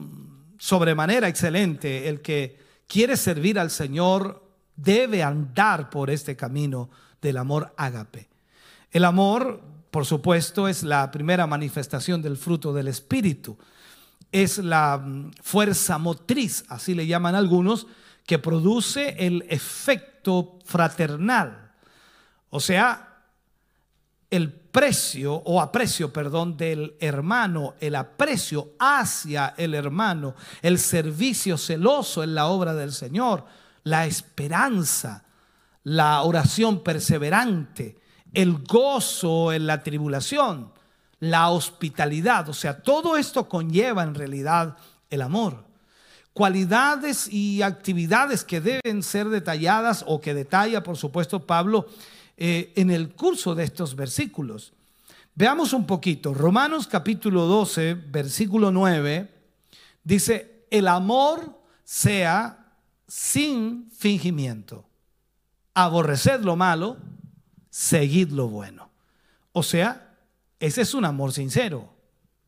[0.59, 2.07] sobremanera excelente.
[2.07, 4.47] El que quiere servir al Señor
[4.77, 6.91] debe andar por este camino
[7.23, 8.29] del amor ágape.
[8.91, 9.63] El amor,
[9.95, 13.57] por supuesto, es la primera manifestación del fruto del Espíritu.
[14.33, 17.87] Es la mm, fuerza motriz, así le llaman algunos,
[18.27, 21.71] que produce el efecto fraternal.
[22.51, 23.21] O sea,
[24.31, 32.25] el precio o aprecio, perdón, del hermano, el aprecio hacia el hermano, el servicio celoso
[32.25, 33.45] en la obra del Señor,
[33.85, 35.25] la esperanza,
[35.85, 38.03] la oración perseverante,
[38.35, 40.73] el gozo en la tribulación,
[41.21, 44.77] la hospitalidad, o sea, todo esto conlleva en realidad
[45.11, 45.65] el amor.
[46.33, 51.87] Cualidades y actividades que deben ser detalladas o que detalla, por supuesto, Pablo
[52.37, 54.73] eh, en el curso de estos versículos.
[55.37, 56.35] Veamos un poquito.
[56.35, 59.31] Romanos capítulo 12, versículo 9,
[60.03, 62.67] dice, el amor sea
[63.07, 64.85] sin fingimiento.
[65.75, 66.97] Aborreced lo malo,
[67.75, 68.89] seguid lo bueno.
[69.51, 70.15] O sea,
[70.61, 71.93] ese es un amor sincero,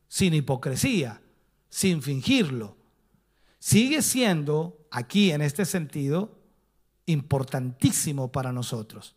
[0.07, 1.19] sin hipocresía,
[1.69, 2.77] sin fingirlo.
[3.59, 6.39] Sigue siendo, aquí en este sentido,
[7.07, 9.15] importantísimo para nosotros.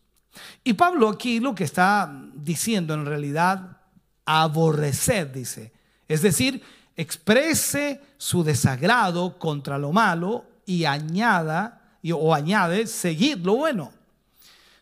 [0.65, 3.77] Y Pablo aquí lo que está diciendo en realidad,
[4.25, 5.71] aborrecer, dice.
[6.09, 6.61] Es decir,
[6.97, 14.00] exprese su desagrado contra lo malo y añada o añade seguir lo bueno.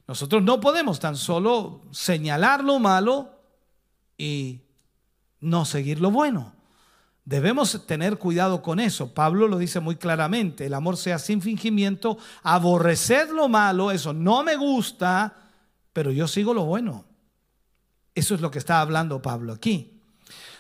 [0.10, 3.30] Nosotros no podemos tan solo señalar lo malo
[4.18, 4.62] y
[5.40, 6.56] no seguir lo bueno.
[7.26, 9.14] Debemos tener cuidado con eso.
[9.14, 14.42] Pablo lo dice muy claramente, el amor sea sin fingimiento, aborrecer lo malo, eso no
[14.44, 15.36] me gusta,
[15.94, 17.06] pero yo sigo lo bueno.
[18.16, 20.02] Eso es lo que está hablando Pablo aquí.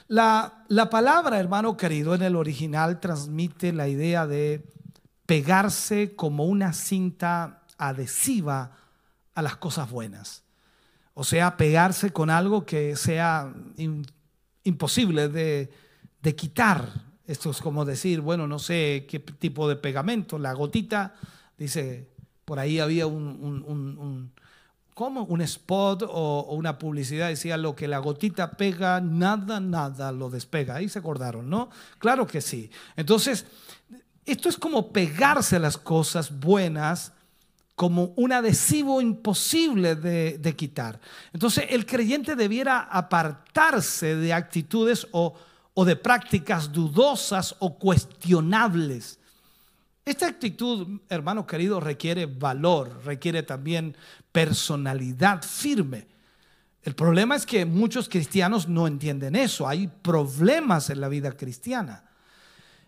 [0.08, 4.72] La, la palabra, hermano querido, en el original transmite la idea de
[5.26, 8.76] pegarse como una cinta adhesiva
[9.40, 10.44] a las cosas buenas.
[11.14, 13.54] O sea, pegarse con algo que sea
[14.64, 15.70] imposible de
[16.22, 16.90] de quitar.
[17.26, 21.14] Esto es como decir, bueno, no sé qué tipo de pegamento, la gotita,
[21.58, 22.10] dice,
[22.44, 24.34] por ahí había un, un,
[24.96, 30.76] un spot o, una publicidad, decía lo que la gotita pega, nada, nada lo despega.
[30.76, 31.70] Ahí se acordaron, ¿no?
[32.00, 32.72] Claro que sí.
[32.96, 33.46] Entonces,
[34.26, 37.14] esto es como pegarse a las cosas buenas
[37.80, 41.00] como un adhesivo imposible de, quitar.
[41.32, 45.34] Entonces, el creyente debiera apartarse de actitudes o
[45.80, 49.18] o de prácticas dudosas o cuestionables.
[50.04, 53.96] Esta actitud, hermano querido, requiere valor, requiere también
[54.30, 56.06] personalidad firme.
[56.84, 59.70] El problema es que muchos cristianos no entienden eso.
[59.70, 62.04] Hay problemas en la vida cristiana.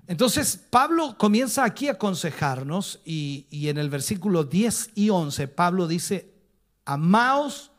[0.07, 5.87] Entonces, Pablo comienza aquí a aconsejarnos y, y, en el versículo 10 y 11, Pablo
[5.87, 6.33] dice,
[6.85, 7.71] amaos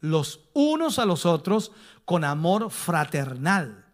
[0.00, 1.72] los unos a los otros
[2.04, 3.86] con amor fraternal.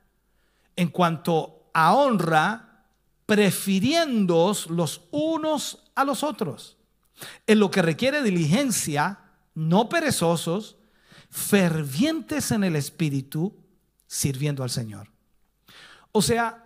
[0.74, 2.84] En cuanto a honra,
[3.26, 6.76] prefiriéndoos los unos a los otros.
[7.46, 9.20] En lo que requiere diligencia,
[9.54, 10.76] no perezosos,
[11.30, 13.56] fervientes en el espíritu,
[14.06, 15.10] sirviendo al Señor.
[16.12, 16.65] O sea,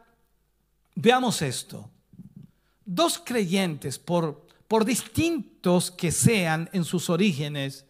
[1.00, 1.90] veamos esto.
[2.84, 7.84] Dos creyentes, por, por distintos que sean en sus orígenes,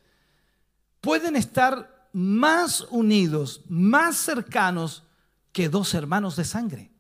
[1.01, 5.05] pueden estar más unidos, más cercanos
[5.53, 6.91] que dos hermanos de sangre.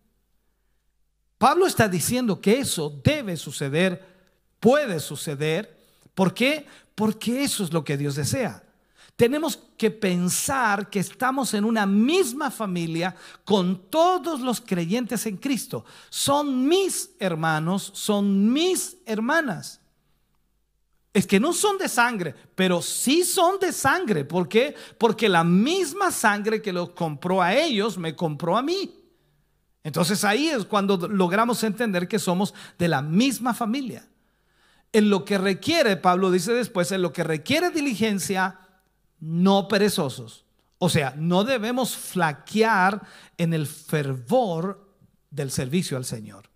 [1.39, 4.05] Pablo está diciendo que eso debe suceder,
[4.61, 5.79] puede suceder.
[6.15, 6.67] ¿Por qué?
[6.95, 8.63] Porque eso es lo que Dios desea.
[9.21, 13.15] Tenemos que pensar que estamos en una misma familia
[13.45, 15.85] con todos los creyentes en Cristo.
[16.09, 19.83] Son mis hermanos, son mis hermanas.
[21.13, 24.25] Es que no son de sangre, pero sí son de sangre.
[24.25, 24.75] ¿Por qué?
[24.97, 28.91] Porque la misma sangre que los compró a ellos me compró a mí.
[29.85, 34.09] Entonces ahí es cuando logramos entender que somos de la misma familia.
[34.95, 38.61] En lo que requiere, Pablo dice después, en lo que requiere diligencia,
[39.21, 40.45] no perezosos.
[40.79, 43.03] O sea, no debemos flaquear
[43.37, 44.89] en el fervor
[45.31, 46.49] del servicio al Señor.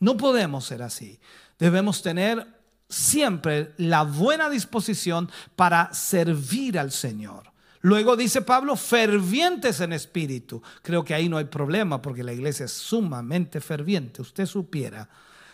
[0.00, 1.18] No podemos ser así.
[1.58, 2.46] Debemos tener
[2.88, 7.52] siempre la buena disposición para servir al Señor.
[7.80, 10.62] Luego dice Pablo, fervientes en espíritu.
[10.82, 15.08] Creo que ahí no hay problema porque la iglesia es sumamente ferviente, usted supiera.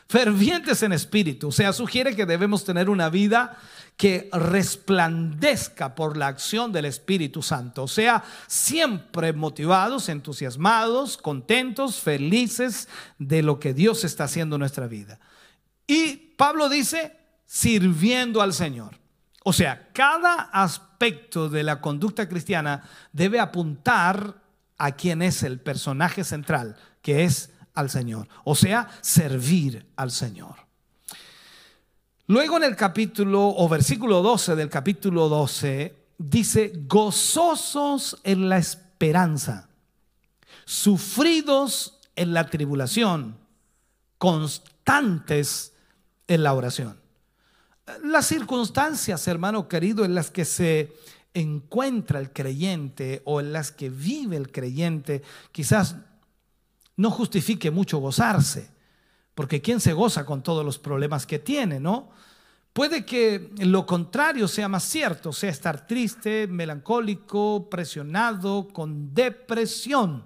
[0.09, 3.57] Fervientes en espíritu, o sea, sugiere que debemos tener una vida
[3.97, 12.89] que resplandezca por la acción del Espíritu Santo, o sea, siempre motivados, entusiasmados, contentos, felices
[13.19, 15.21] de lo que Dios está haciendo en nuestra vida.
[15.87, 18.99] Y Pablo dice, sirviendo al Señor.
[19.45, 22.83] O sea, cada aspecto de la conducta cristiana
[23.13, 24.43] debe apuntar
[24.77, 28.29] a quien es el personaje central, que es al Señor.
[28.45, 30.55] O sea, servir al Señor.
[32.27, 39.69] Luego en el capítulo o versículo 12 del capítulo 12 dice, gozosos en la esperanza,
[40.65, 43.37] sufridos en la tribulación,
[44.17, 45.75] constantes
[46.27, 46.99] en la oración.
[48.03, 50.95] Las circunstancias, hermano querido, en las que se
[51.35, 55.23] encuentra el creyente o en las que vive el creyente,
[55.53, 55.97] quizás
[56.97, 58.71] no justifique mucho gozarse,
[59.35, 62.11] porque ¿quién se goza con todos los problemas que tiene, no?
[62.73, 70.25] Puede que lo contrario sea más cierto, sea estar triste, melancólico, presionado, con depresión.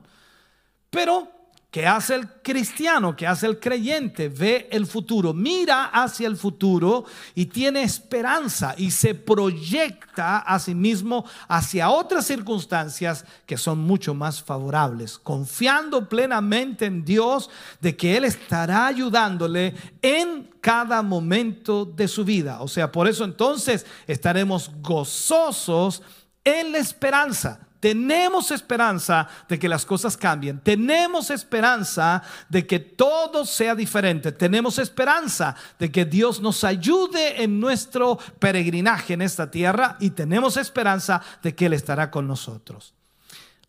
[0.88, 1.30] Pero
[1.70, 3.14] ¿Qué hace el cristiano?
[3.14, 4.30] ¿Qué hace el creyente?
[4.30, 7.04] Ve el futuro, mira hacia el futuro
[7.34, 14.14] y tiene esperanza y se proyecta a sí mismo hacia otras circunstancias que son mucho
[14.14, 17.50] más favorables, confiando plenamente en Dios
[17.82, 22.62] de que Él estará ayudándole en cada momento de su vida.
[22.62, 26.02] O sea, por eso entonces estaremos gozosos
[26.44, 30.60] en la esperanza tenemos esperanza de que las cosas cambien.
[30.60, 34.32] Tenemos esperanza de que todo sea diferente.
[34.32, 40.56] Tenemos esperanza de que Dios nos ayude en nuestro peregrinaje en esta tierra y tenemos
[40.56, 42.94] esperanza de que Él estará con nosotros.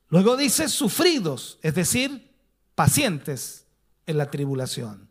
[0.10, 2.32] Luego dice sufridos, es decir,
[2.74, 3.66] pacientes
[4.08, 5.09] en la tribulación.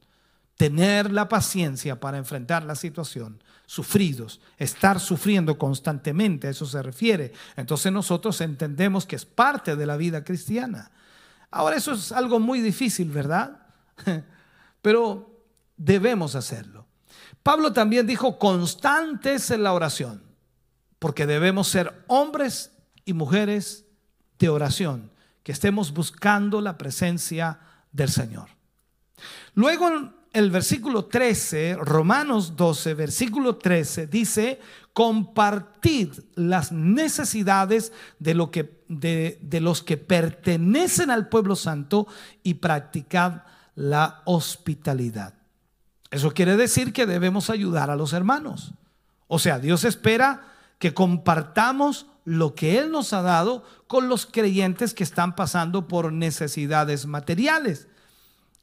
[0.59, 7.33] Tener la paciencia para enfrentar la situación sufridos, estar sufriendo constantemente, a eso se refiere.
[7.55, 10.91] Entonces nosotros entendemos que es parte de la vida cristiana.
[11.51, 13.67] Ahora eso es algo muy difícil, ¿verdad?
[14.83, 15.45] Pero
[15.77, 16.87] debemos hacerlo.
[17.43, 20.23] Pablo también dijo constantes en la oración,
[20.99, 22.73] porque debemos ser hombres
[23.05, 23.85] y mujeres
[24.39, 25.11] de oración,
[25.43, 27.61] que estemos buscando la presencia
[27.93, 28.49] del Señor.
[29.55, 34.61] Luego el versículo 13, Romanos 12, versículo 13, dice,
[34.93, 42.07] compartid las necesidades de, lo que, de, de los que pertenecen al pueblo santo
[42.43, 43.43] y practicad
[43.75, 45.35] la hospitalidad.
[46.11, 48.73] Eso quiere decir que debemos ayudar a los hermanos.
[49.27, 50.43] O sea, Dios espera
[50.79, 56.13] que compartamos lo que Él nos ha dado con los creyentes que están pasando por
[56.13, 57.89] necesidades materiales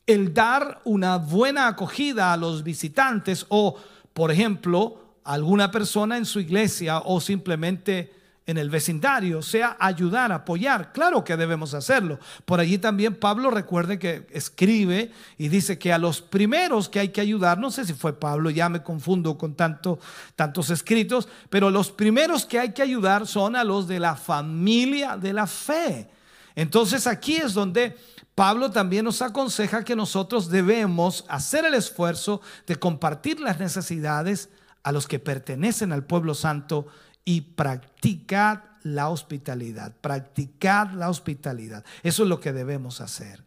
[0.08, 3.76] el dar una buena acogida a los visitantes o,
[4.14, 8.14] por ejemplo, alguna persona en su iglesia o simplemente
[8.48, 10.94] en el vecindario, sea ayudar, apoyar.
[10.94, 12.20] Claro que debemos hacerlo.
[12.46, 17.10] Por allí también Pablo recuerde que escribe y dice que a los primeros que hay
[17.10, 20.00] que ayudar, no sé si fue Pablo, ya me confundo con tanto,
[20.36, 25.18] tantos escritos, pero los primeros que hay que ayudar son a los de la familia
[25.18, 26.08] de la fe.
[26.54, 27.98] Entonces aquí es donde
[28.36, 34.50] Pablo también nos aconseja que nosotros debemos hacer el esfuerzo de compartir las necesidades
[34.84, 36.86] a los que pertenecen al pueblo santo
[37.24, 41.84] y practicad la hospitalidad, practicad la hospitalidad.
[42.04, 43.44] Eso es lo que debemos hacer.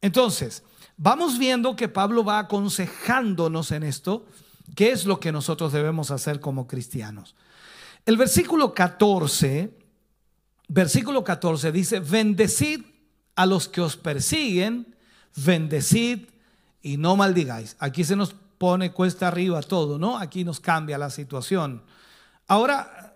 [0.00, 0.62] Entonces,
[0.96, 4.24] vamos viendo que Pablo va aconsejándonos en esto,
[4.76, 7.34] qué es lo que nosotros debemos hacer como cristianos.
[8.06, 9.76] El versículo 14,
[10.68, 12.82] versículo 14 dice, bendecid
[13.38, 14.96] a los que os persiguen,
[15.36, 16.26] bendecid
[16.82, 17.76] y no maldigáis.
[17.78, 20.18] Aquí se nos pone cuesta arriba todo, ¿no?
[20.18, 21.80] Aquí nos cambia la situación.
[22.48, 23.14] Ahora,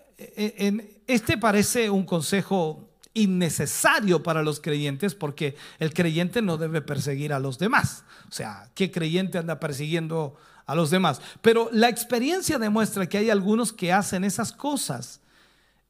[1.08, 7.40] este parece un consejo innecesario para los creyentes porque el creyente no debe perseguir a
[7.40, 8.04] los demás.
[8.28, 11.20] O sea, ¿qué creyente anda persiguiendo a los demás?
[11.40, 15.18] Pero la experiencia demuestra que hay algunos que hacen esas cosas.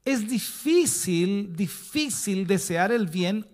[0.07, 3.52] Es difícil, difícil desear el bien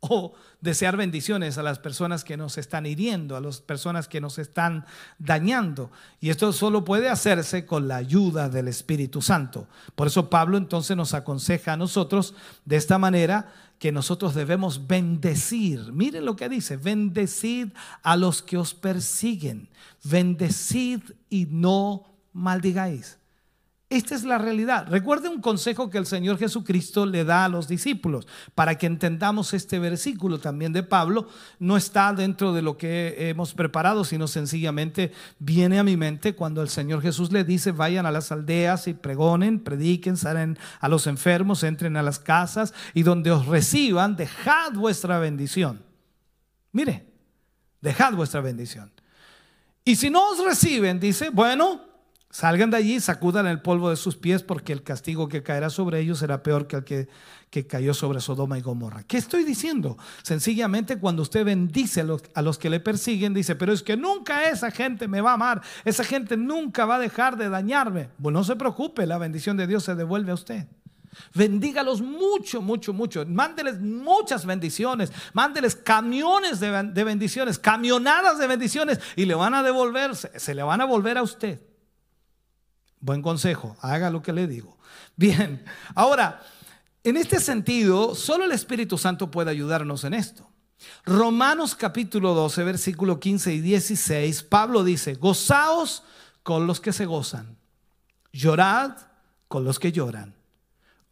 [0.00, 4.38] o desear bendiciones a las personas que nos están hiriendo, a las personas que nos
[4.38, 4.86] están
[5.18, 5.90] dañando.
[6.20, 9.68] Y esto solo puede hacerse con la ayuda del Espíritu Santo.
[9.94, 12.34] Por eso Pablo entonces nos aconseja a nosotros
[12.64, 15.92] de esta manera que nosotros debemos bendecir.
[15.92, 17.68] Miren lo que dice, bendecid
[18.02, 19.68] a los que os persiguen,
[20.04, 23.19] bendecid y no maldigáis.
[23.90, 24.86] Esta es la realidad.
[24.88, 28.24] Recuerde un consejo que el Señor Jesucristo le da a los discípulos
[28.54, 31.26] para que entendamos este versículo también de Pablo.
[31.58, 35.10] No está dentro de lo que hemos preparado, sino sencillamente
[35.40, 38.94] viene a mi mente cuando el Señor Jesús le dice, vayan a las aldeas y
[38.94, 44.70] pregonen, prediquen, salen a los enfermos, entren a las casas y donde os reciban, dejad
[44.72, 45.82] vuestra bendición.
[46.70, 47.08] Mire,
[47.80, 48.92] dejad vuestra bendición.
[49.84, 51.89] Y si no os reciben, dice, bueno,
[52.32, 55.98] Salgan de allí, sacudan el polvo de sus pies porque el castigo que caerá sobre
[55.98, 57.08] ellos será peor que el que,
[57.50, 59.02] que cayó sobre Sodoma y Gomorra.
[59.02, 59.98] ¿Qué estoy diciendo?
[60.22, 64.70] Sencillamente cuando usted bendice a los, que le persiguen, dice, pero es que nunca esa
[64.70, 68.10] gente me va a amar, esa gente nunca va a dejar de dañarme.
[68.16, 70.68] Bueno, no se preocupe, la bendición de Dios se devuelve a usted.
[71.34, 73.26] Bendígalos mucho, mucho, mucho.
[73.26, 75.12] Mándeles muchas bendiciones.
[75.32, 80.62] Mándeles camiones de, de bendiciones, camionadas de bendiciones y le van a devolverse, se le
[80.62, 81.60] van a volver a usted.
[83.00, 84.76] Buen consejo, haga lo que le digo.
[85.16, 86.42] Bien, ahora,
[87.02, 90.46] en este sentido, solo el Espíritu Santo puede ayudarnos en esto.
[91.04, 96.02] Romanos capítulo 12, versículo 15 y 16, Pablo dice, gozaos
[96.42, 97.58] con los que se gozan,
[98.32, 98.96] llorad
[99.48, 100.34] con los que lloran,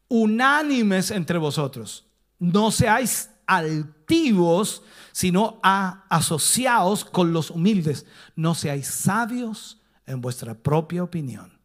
[0.09, 2.07] unánimes entre vosotros,
[2.39, 4.83] no seáis altivos,
[5.13, 11.58] sino asociaos con los humildes, no seáis sabios en vuestra propia opinión.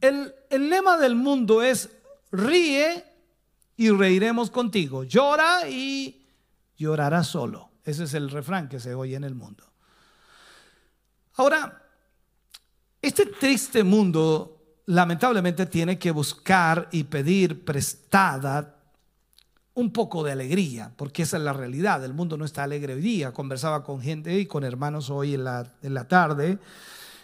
[0.00, 1.90] El, lema del mundo es
[2.32, 3.04] ríe
[3.76, 5.04] y reiremos contigo.
[5.04, 6.26] Llora y
[6.76, 7.70] llorarás solo.
[7.84, 9.64] Ese es el refrán que se oye en el mundo.
[11.34, 11.82] Ahora,
[13.00, 18.76] este triste mundo lamentablemente tiene que buscar y pedir prestada
[19.74, 22.04] un poco de alegría, porque esa es la realidad.
[22.04, 23.32] El mundo no está alegre hoy día.
[23.32, 26.58] Conversaba con gente y con hermanos hoy en la, en la tarde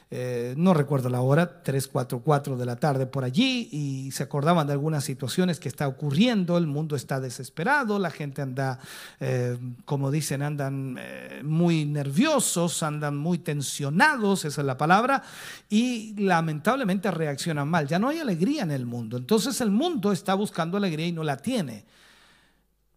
[0.08, 4.22] eh, no recuerdo la hora, 3, 4, 4 de la tarde por allí, y se
[4.22, 8.78] acordaban de algunas situaciones que está ocurriendo, el mundo está desesperado, la gente anda,
[9.18, 15.24] eh, como dicen, andan eh, muy nerviosos, andan muy tensionados, esa es la palabra,
[15.68, 20.34] y lamentablemente reaccionan mal, ya no hay alegría en el mundo, entonces el mundo está
[20.34, 21.84] buscando alegría y no la tiene,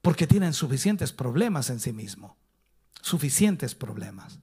[0.03, 2.37] porque tienen suficientes problemas en sí mismo,
[3.01, 4.39] suficientes problemas.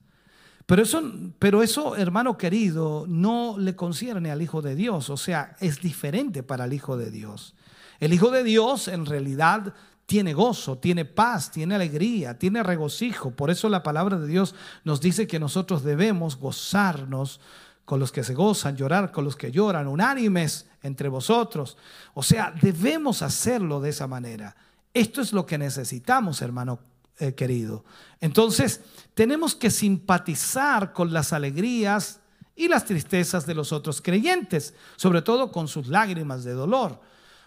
[0.67, 1.01] Pero eso,
[1.39, 5.09] pero eso, hermano querido, no le concierne al Hijo de Dios.
[5.09, 7.55] O sea, es diferente para el Hijo de Dios.
[8.01, 9.73] El Hijo de Dios en realidad
[10.05, 13.31] tiene gozo, tiene paz, tiene alegría, tiene regocijo.
[13.31, 17.39] Por eso la palabra de Dios nos dice que nosotros debemos gozarnos
[17.85, 21.77] con los que se gozan, llorar con los que lloran, unánimes entre vosotros.
[22.13, 24.53] O sea, debemos hacerlo de esa manera.
[24.93, 26.79] Esto es lo que necesitamos, hermano
[27.19, 27.83] eh, querido.
[28.21, 28.81] Entonces,
[29.13, 32.19] tenemos que simpatizar con las alegrías
[32.55, 36.99] y las tristezas de los otros creyentes, sobre todo con sus lágrimas de dolor.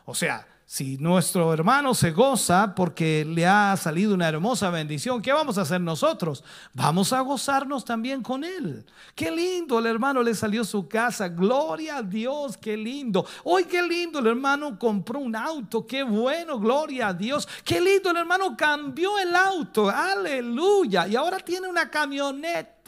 [0.05, 5.33] O sea, Si nuestro hermano se goza porque le ha salido una hermosa bendición, ¿qué
[5.33, 6.45] vamos a hacer nosotros?
[6.75, 8.87] Vamos a gozarnos también con él.
[9.17, 11.27] Qué lindo, el hermano le salió su casa.
[11.27, 13.27] Gloria a Dios, qué lindo.
[13.43, 15.85] Hoy qué lindo, el hermano compró un auto.
[15.85, 17.49] Qué bueno, gloria a Dios.
[17.65, 19.91] Qué lindo, el hermano cambió el auto.
[19.91, 21.09] Aleluya.
[21.09, 22.80] Y ahora tiene una camioneta.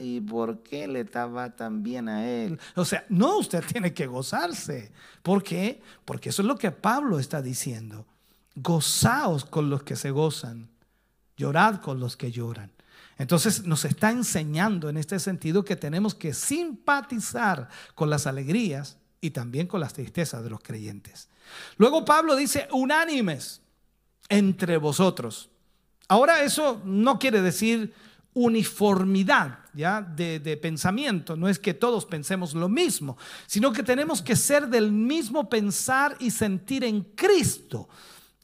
[0.00, 2.58] ¿Y por qué le estaba tan bien a él?
[2.74, 4.92] O sea, no, usted tiene que gozarse.
[5.22, 5.80] ¿Por qué?
[6.04, 8.06] Porque eso es lo que Pablo está diciendo.
[8.54, 10.68] Gozaos con los que se gozan,
[11.36, 12.72] llorad con los que lloran.
[13.16, 19.30] Entonces nos está enseñando en este sentido que tenemos que simpatizar con las alegrías y
[19.30, 21.28] también con las tristezas de los creyentes.
[21.76, 23.60] Luego Pablo dice, unánimes
[24.28, 25.50] entre vosotros.
[26.08, 27.92] Ahora eso no quiere decir
[28.34, 30.00] uniformidad ¿ya?
[30.02, 31.36] De, de, pensamiento.
[31.36, 33.16] No es que todos pensemos lo mismo,
[33.46, 37.88] sino que tenemos que ser del mismo pensar y sentir en Cristo.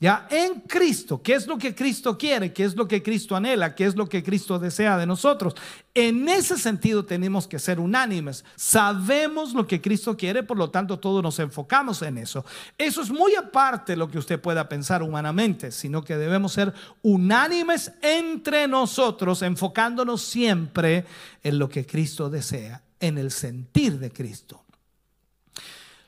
[0.05, 2.53] Ya en Cristo, ¿qué es lo que Cristo quiere?
[2.53, 3.75] ¿Qué es lo que Cristo anhela?
[3.75, 5.55] ¿Qué es lo que Cristo desea de nosotros?
[5.95, 8.45] En ese sentido tenemos que ser unánimes.
[8.55, 12.45] Sabemos lo que Cristo quiere, por lo tanto todos nos enfocamos en eso.
[12.77, 16.75] Eso es muy aparte de lo que usted pueda pensar humanamente, sino que debemos ser
[17.01, 21.07] unánimes entre nosotros, enfocándonos siempre
[21.43, 24.65] en lo que Cristo desea, en el sentir de Cristo.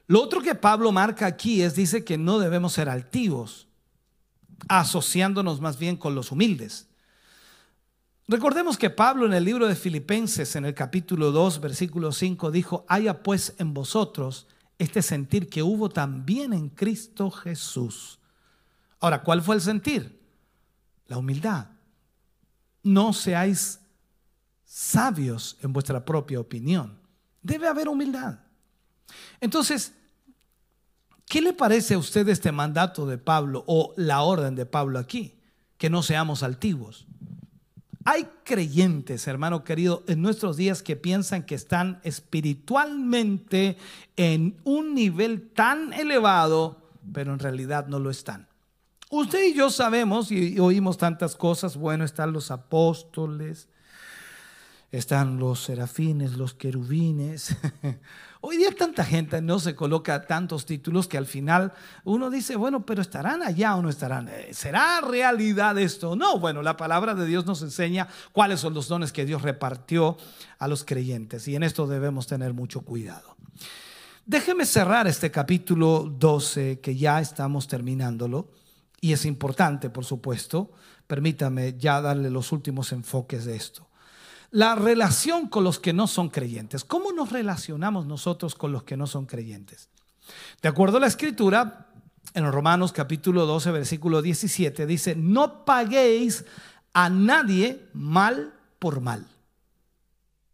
[0.06, 3.65] Lo otro que Pablo marca aquí es, dice que no debemos ser altivos
[4.68, 6.88] asociándonos más bien con los humildes.
[8.28, 12.84] Recordemos que Pablo en el libro de Filipenses, en el capítulo 2, versículo 5, dijo,
[12.88, 14.48] haya pues en vosotros
[14.78, 18.18] este sentir que hubo también en Cristo Jesús.
[18.98, 20.20] Ahora, ¿cuál fue el sentir?
[21.06, 21.68] La humildad.
[22.82, 23.80] No seáis
[24.64, 26.98] sabios en vuestra propia opinión.
[27.42, 28.40] Debe haber humildad.
[29.40, 29.92] Entonces,
[31.28, 35.34] ¿Qué le parece a usted este mandato de Pablo o la orden de Pablo aquí?
[35.76, 37.06] Que no seamos altivos.
[38.04, 43.76] Hay creyentes, hermano querido, en nuestros días que piensan que están espiritualmente
[44.16, 48.46] en un nivel tan elevado, pero en realidad no lo están.
[49.10, 53.68] Usted y yo sabemos y oímos tantas cosas, bueno, están los apóstoles,
[54.92, 57.56] están los serafines, los querubines.
[58.40, 61.72] Hoy día tanta gente no se coloca tantos títulos que al final
[62.04, 64.28] uno dice, bueno, pero estarán allá o no estarán.
[64.28, 66.14] Eh, ¿Será realidad esto?
[66.14, 70.16] No, bueno, la palabra de Dios nos enseña cuáles son los dones que Dios repartió
[70.58, 73.36] a los creyentes y en esto debemos tener mucho cuidado.
[74.24, 78.50] Déjeme cerrar este capítulo 12 que ya estamos terminándolo
[79.00, 80.72] y es importante, por supuesto.
[81.06, 83.85] Permítame ya darle los últimos enfoques de esto
[84.50, 86.84] la relación con los que no son creyentes.
[86.84, 89.88] ¿Cómo nos relacionamos nosotros con los que no son creyentes?
[90.62, 91.86] De acuerdo a la escritura,
[92.34, 96.44] en Romanos capítulo 12, versículo 17, dice, no paguéis
[96.92, 99.26] a nadie mal por mal.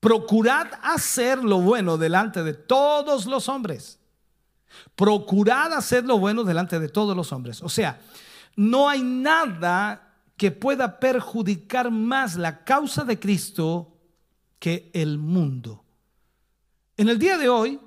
[0.00, 3.98] Procurad hacer lo bueno delante de todos los hombres.
[4.96, 7.62] Procurad hacer lo bueno delante de todos los hombres.
[7.62, 8.00] O sea,
[8.56, 13.96] no hay nada que pueda perjudicar más la causa de Cristo
[14.58, 15.84] que el mundo.
[16.96, 17.80] En el día de hoy,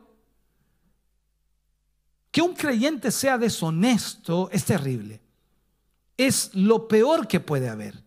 [2.32, 5.22] que un creyente sea deshonesto es terrible.
[6.18, 8.04] Es lo peor que puede haber.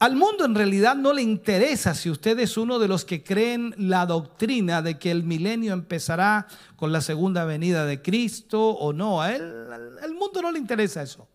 [0.00, 3.74] Al mundo en realidad no le interesa si usted es uno de los que creen
[3.78, 9.22] la doctrina de que el milenio empezará con la segunda venida de Cristo o no.
[9.22, 9.42] A él,
[10.02, 11.28] al mundo no le interesa eso.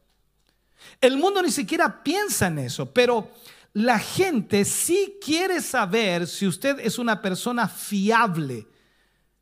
[1.01, 3.31] El mundo ni siquiera piensa en eso, pero
[3.73, 8.67] la gente sí quiere saber si usted es una persona fiable,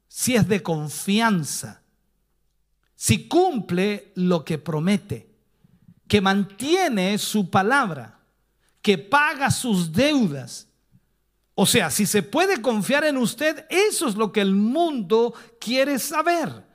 [0.08, 1.82] si es de confianza,
[2.96, 5.30] si cumple lo que promete,
[6.08, 8.20] que mantiene su palabra,
[8.82, 10.68] que paga sus deudas.
[11.56, 16.00] O sea, si se puede confiar en usted, eso es lo que el mundo quiere
[16.00, 16.66] saber.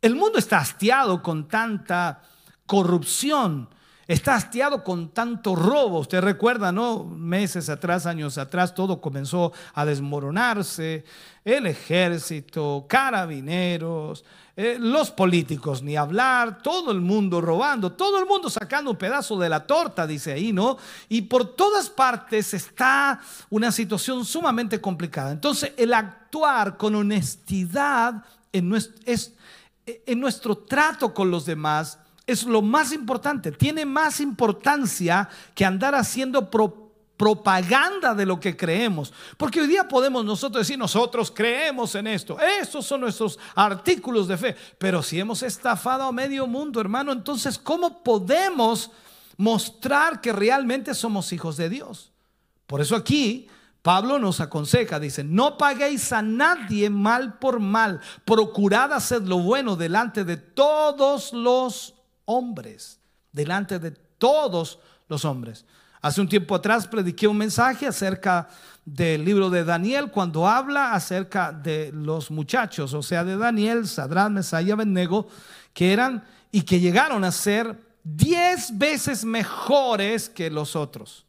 [0.00, 2.22] El mundo está hastiado con tanta
[2.66, 3.68] corrupción,
[4.08, 5.98] Está hastiado con tanto robo.
[5.98, 7.04] Usted recuerda, ¿no?
[7.04, 11.04] Meses atrás, años atrás, todo comenzó a desmoronarse.
[11.44, 14.24] El ejército, carabineros,
[14.56, 19.38] eh, los políticos, ni hablar, todo el mundo robando, todo el mundo sacando un pedazo
[19.38, 20.78] de la torta, dice ahí, ¿no?
[21.08, 25.32] Y por todas partes está una situación sumamente complicada.
[25.32, 29.14] Entonces, el actuar con honestidad en nuestro,
[29.84, 35.94] en nuestro trato con los demás, es lo más importante, tiene más importancia que andar
[35.94, 36.50] haciendo
[37.16, 39.12] propaganda de lo que creemos.
[39.36, 42.36] Porque hoy día podemos nosotros decir, nosotros creemos en esto.
[42.60, 44.56] Esos son nuestros artículos de fe.
[44.78, 48.90] Pero si hemos estafado a medio mundo, hermano, entonces, ¿cómo podemos
[49.36, 52.12] mostrar que realmente somos hijos de Dios?
[52.66, 53.48] Por eso aquí
[53.82, 59.76] Pablo nos aconseja, dice, no paguéis a nadie mal por mal, procurad hacer lo bueno
[59.76, 61.95] delante de todos los
[62.26, 63.00] hombres,
[63.32, 65.64] delante de todos los hombres.
[66.02, 68.48] Hace un tiempo atrás prediqué un mensaje acerca
[68.84, 74.34] del libro de Daniel cuando habla acerca de los muchachos, o sea, de Daniel, Sadrán,
[74.34, 75.26] Mesaya, Abednego,
[75.72, 81.26] que eran y que llegaron a ser diez veces mejores que los otros.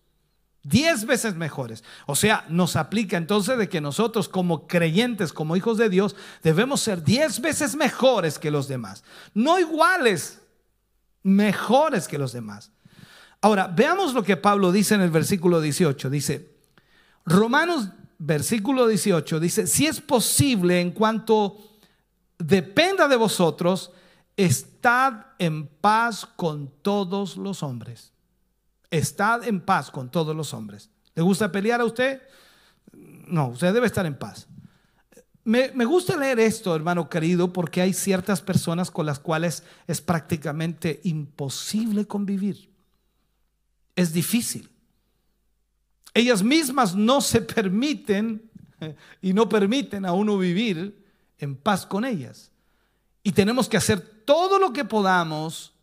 [0.62, 1.84] Diez veces mejores.
[2.06, 6.82] O sea, nos aplica entonces de que nosotros como creyentes, como hijos de Dios, debemos
[6.82, 9.04] ser diez veces mejores que los demás.
[9.34, 10.42] No iguales,
[11.28, 12.72] mejores que los demás.
[13.42, 16.10] Ahora, veamos lo que Pablo dice en el versículo 18.
[16.10, 16.50] Dice,
[17.26, 21.58] Romanos, versículo 18, dice, si es posible en cuanto
[22.40, 23.92] dependa de vosotros,
[24.38, 28.14] estad en paz con todos los hombres.
[28.90, 30.90] Estad en paz con todos los hombres.
[31.14, 32.22] ¿Le gusta pelear a usted?
[32.94, 34.48] No, usted debe estar en paz.
[35.48, 41.00] Me, gusta leer esto, hermano querido, porque hay ciertas personas con las cuales es prácticamente
[41.04, 42.70] imposible convivir
[43.98, 44.70] es difícil.
[46.14, 48.50] Ellas mismas no se permiten
[49.22, 51.04] y no permiten a uno vivir
[51.40, 52.52] en paz con ellas.
[53.24, 55.74] Y tenemos que hacer todo lo que podamos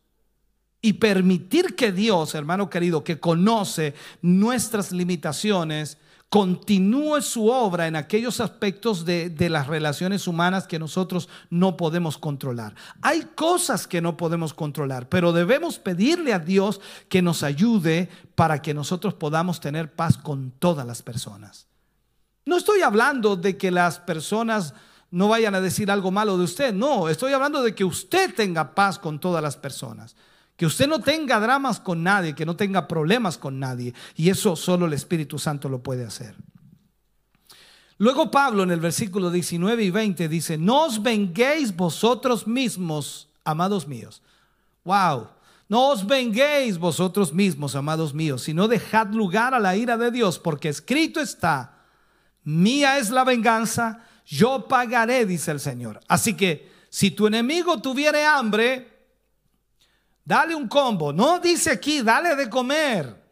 [0.80, 5.98] y permitir que Dios, hermano querido, que conoce nuestras limitaciones,
[6.34, 12.74] continúe su obra en aquellos aspectos de, las relaciones humanas que nosotros no podemos controlar.
[13.02, 18.62] Hay cosas que no podemos controlar, pero debemos pedirle a Dios que nos ayude para
[18.62, 21.68] que nosotros podamos tener paz con todas las personas.
[22.46, 24.74] No estoy hablando de que las personas
[25.12, 28.74] no vayan a decir algo malo de usted, no, estoy hablando de que usted tenga
[28.74, 30.16] paz con todas las personas.
[30.56, 33.92] Que usted no tenga dramas con nadie, que no tenga problemas con nadie.
[34.14, 36.36] Y eso solo el Espíritu Santo lo puede hacer.
[37.98, 43.86] Luego Pablo en el versículo 19 y 20 dice, no os venguéis vosotros mismos, amados
[43.86, 44.22] míos.
[44.84, 45.28] Wow.
[45.68, 50.38] No os venguéis vosotros mismos, amados míos, sino dejad lugar a la ira de Dios,
[50.38, 51.78] porque escrito está,
[52.42, 56.00] mía es la venganza, yo pagaré, dice el Señor.
[56.06, 58.93] Así que si tu enemigo tuviere hambre,
[60.24, 61.12] Dale un combo.
[61.12, 63.22] No dice aquí, dale de comer.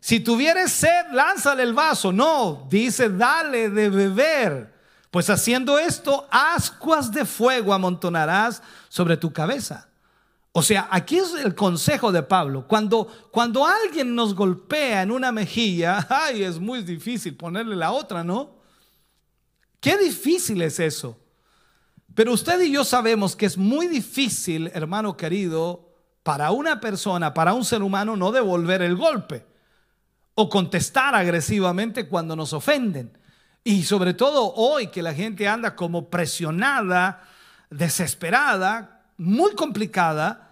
[0.00, 2.12] Si tuvieres sed, lánzale el vaso.
[2.12, 4.74] No, dice, dale de beber.
[5.10, 9.88] Pues haciendo esto, ascuas de fuego amontonarás sobre tu cabeza.
[10.52, 12.66] O sea, aquí es el consejo de Pablo.
[12.66, 18.24] Cuando, cuando alguien nos golpea en una mejilla, ay, es muy difícil ponerle la otra,
[18.24, 18.56] ¿no?
[19.80, 21.18] Qué difícil es eso.
[22.14, 25.87] Pero usted y yo sabemos que es muy difícil, hermano querido,
[26.28, 29.46] para una persona, para un ser humano, no devolver el golpe
[30.34, 33.16] o contestar agresivamente cuando nos ofenden.
[33.64, 37.22] Y sobre todo hoy que la gente anda como presionada,
[37.70, 40.50] desesperada, muy complicada,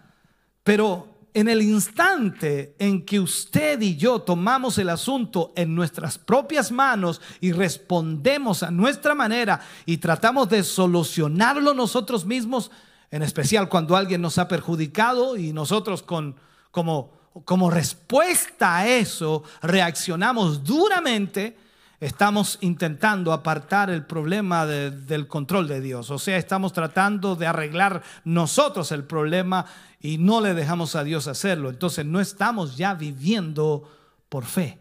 [0.62, 6.72] pero en el instante en que usted y yo tomamos el asunto en nuestras propias
[6.72, 12.70] manos y respondemos a nuestra manera y tratamos de solucionarlo nosotros mismos,
[13.10, 16.36] en especial cuando alguien nos ha perjudicado y nosotros con,
[16.70, 17.12] como,
[17.44, 21.56] como respuesta a eso reaccionamos duramente,
[22.00, 26.10] estamos intentando apartar el problema del control de Dios.
[26.10, 29.66] O sea, estamos tratando de arreglar nosotros el problema
[30.00, 31.70] y no le dejamos a Dios hacerlo.
[31.70, 33.90] Entonces no estamos ya viviendo
[34.28, 34.78] por fe.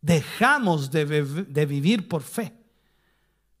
[0.00, 2.57] Dejamos de, de vivir por fe.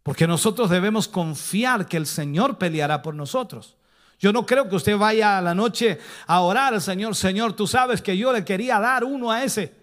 [0.08, 3.76] Porque nosotros debemos confiar que el Señor peleará por nosotros.
[4.18, 7.66] Yo no creo que usted vaya a la noche a orar al Señor, Señor, tú
[7.66, 9.74] sabes que yo le quería dar uno a ese.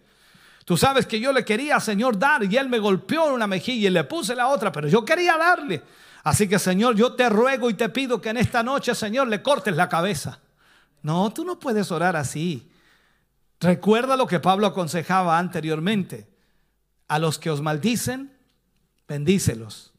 [0.65, 3.88] Tú sabes que yo le quería, Señor, dar y él me golpeó en una mejilla
[3.88, 5.84] y le puse la otra, pero yo quería darle.
[6.23, 9.43] Así que, Señor, yo te ruego y te pido que en esta noche, Señor, le
[9.43, 10.39] cortes la cabeza.
[11.03, 12.67] No, tú no puedes orar así.
[13.59, 16.28] Recuerda lo que Pablo aconsejaba anteriormente.
[17.09, 18.36] A los que os maldicen,
[19.07, 19.91] bendícelos.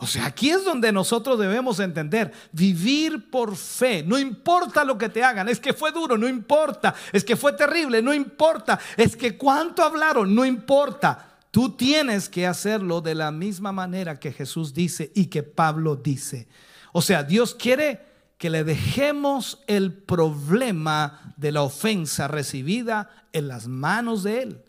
[0.00, 5.08] O sea, aquí es donde nosotros debemos entender, vivir por fe, no importa lo que
[5.08, 9.16] te hagan, es que fue duro, no importa, es que fue terrible, no importa, es
[9.16, 11.38] que cuánto hablaron, no importa.
[11.50, 16.46] Tú tienes que hacerlo de la misma manera que Jesús dice y que Pablo dice.
[16.92, 18.06] O sea, Dios quiere
[18.38, 24.62] que le dejemos el problema de la ofensa recibida en las manos de Él.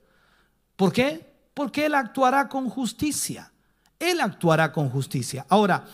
[0.76, 1.32] ¿Por qué?
[1.54, 3.52] Porque Él actuará con justicia.
[4.00, 5.46] Él actuará con justicia.
[5.50, 5.86] Ahora,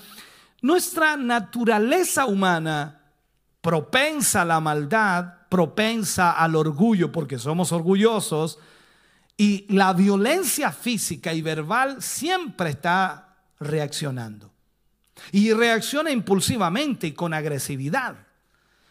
[0.61, 3.01] nuestra naturaleza humana
[3.61, 8.59] propensa a la maldad, propensa al orgullo, porque somos orgullosos,
[9.37, 14.51] y la violencia física y verbal siempre está reaccionando.
[15.31, 18.15] Y reacciona impulsivamente y con agresividad.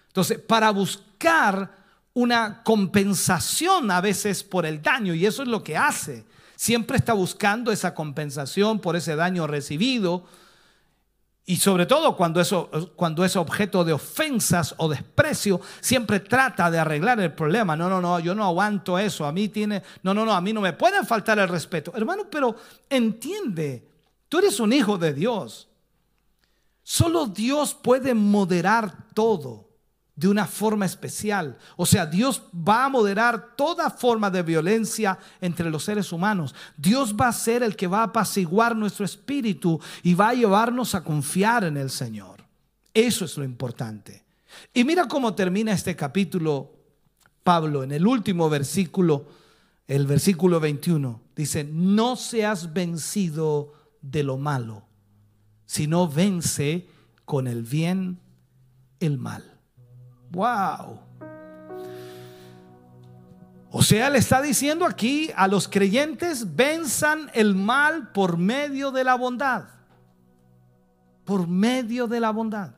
[0.09, 1.71] Entonces, para buscar
[2.15, 6.25] una compensación a veces por el daño, y eso es lo que hace.
[6.57, 10.25] Siempre está buscando esa compensación por ese daño recibido.
[11.47, 16.79] Y sobre todo cuando, eso, cuando es objeto de ofensas o desprecio, siempre trata de
[16.79, 17.77] arreglar el problema.
[17.77, 19.27] No, no, no, yo no aguanto eso.
[19.27, 21.93] A mí tiene, no, no, no, a mí no me puede faltar el respeto.
[21.95, 22.57] Hermano, pero
[22.89, 23.87] entiende,
[24.29, 25.69] tú eres un hijo de Dios.
[26.83, 29.64] Solo Dios puede moderar todo
[30.17, 31.59] de una forma especial.
[31.77, 36.55] O sea, Dios va a moderar toda forma de violencia entre los seres humanos.
[36.77, 40.95] Dios va a ser el que va a apaciguar nuestro espíritu y va a llevarnos
[40.95, 42.45] a confiar en el Señor.
[42.93, 44.25] Eso es lo importante.
[44.73, 46.71] Y mira cómo termina este capítulo
[47.43, 49.27] Pablo en el último versículo,
[49.89, 51.21] el versículo 21.
[51.35, 54.87] Dice, no seas vencido de lo malo,
[55.67, 56.87] sino vence
[57.25, 58.21] con el bien
[59.01, 59.54] el mal.
[60.35, 60.99] Wow.
[63.71, 69.05] O sea, le está diciendo aquí a los creyentes, venzan el mal por medio de
[69.05, 69.65] la bondad.
[71.25, 72.71] Por medio de la bondad.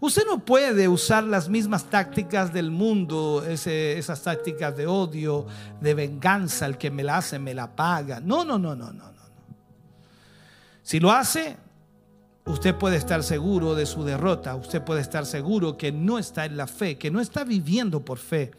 [0.00, 5.46] Usted no puede usar las mismas tácticas del mundo, esas tácticas de odio,
[5.80, 8.20] de venganza, el que me la hace me la paga.
[8.20, 9.16] No, no, no, no, no, no.
[10.82, 11.56] Si lo hace,
[12.46, 16.56] usted puede estar seguro de su derrota, usted puede estar seguro que no está en
[16.56, 18.52] la fe, que no está viviendo por fe.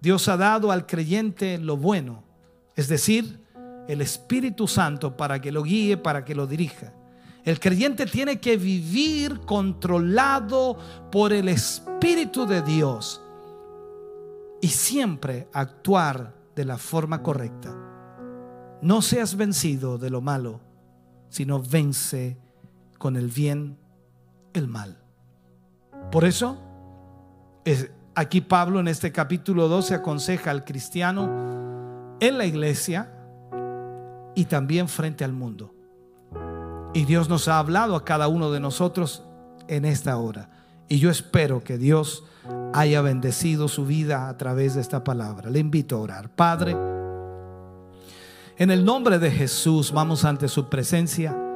[0.00, 2.22] Dios ha dado al creyente lo bueno,
[2.76, 3.40] es decir,
[3.88, 6.92] el Espíritu Santo para que lo guíe, para que lo dirija.
[7.44, 10.76] El creyente tiene que vivir controlado
[11.10, 13.20] por el Espíritu de Dios
[14.60, 17.74] y siempre actuar de la forma correcta.
[18.82, 20.60] No seas vencido de lo malo,
[21.28, 22.36] sino vence
[23.00, 23.78] con el bien
[24.52, 24.98] el mal.
[26.12, 26.58] Por eso,
[28.14, 33.10] aquí Pablo en este capítulo 12 aconseja al cristiano en la iglesia
[34.34, 35.74] y también frente al mundo.
[36.92, 39.24] Y Dios nos ha hablado a cada uno de nosotros
[39.66, 40.50] en esta hora.
[40.86, 42.24] Y yo espero que Dios
[42.74, 45.48] haya bendecido su vida a través de esta palabra.
[45.48, 46.28] Le invito a orar.
[46.36, 46.76] Padre,
[48.58, 51.46] en el nombre de Jesús vamos ante su presencia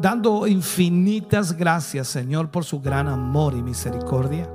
[0.00, 4.48] dando infinitas gracias, Señor, por su gran amor y misericordia.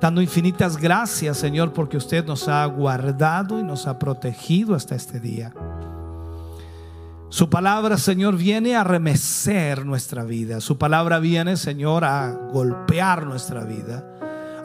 [0.00, 5.20] Dando infinitas gracias, Señor, porque usted nos ha guardado y nos ha protegido hasta este
[5.20, 5.52] día.
[7.28, 10.60] Su palabra, Señor, viene a remecer nuestra vida.
[10.60, 14.04] Su palabra viene, Señor, a golpear nuestra vida,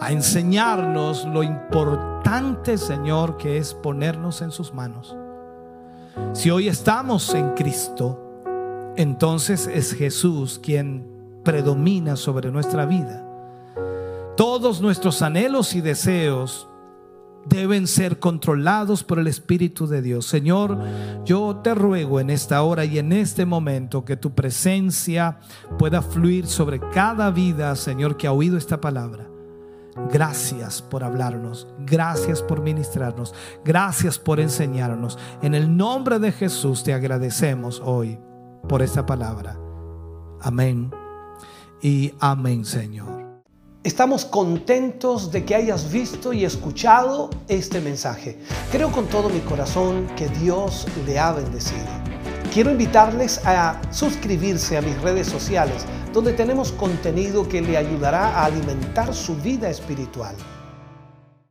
[0.02, 5.16] a enseñarnos lo importante, Señor, que es ponernos en sus manos.
[6.34, 8.27] Si hoy estamos en Cristo,
[8.98, 11.08] entonces es Jesús quien
[11.44, 13.24] predomina sobre nuestra vida.
[14.36, 16.68] Todos nuestros anhelos y deseos
[17.48, 20.26] deben ser controlados por el Espíritu de Dios.
[20.26, 20.78] Señor,
[21.26, 25.40] yo te ruego en esta hora y en este momento que tu presencia
[25.78, 29.30] pueda fluir sobre cada vida, Señor, que ha oído esta palabra.
[30.12, 33.34] Gracias por hablarnos, gracias por ministrarnos,
[33.64, 35.18] gracias por enseñarnos.
[35.42, 38.20] En el nombre de Jesús te agradecemos hoy
[38.68, 39.58] por esta palabra.
[40.42, 40.92] Amén
[41.82, 43.26] y amén, Señor.
[43.84, 48.38] Estamos contentos de que hayas visto y escuchado este mensaje.
[48.72, 51.86] Creo con todo mi corazón que Dios le ha bendecido.
[52.54, 58.46] Quiero invitarles a suscribirse a mis redes sociales, donde tenemos contenido que le ayudará a
[58.46, 60.36] alimentar su vida espiritual.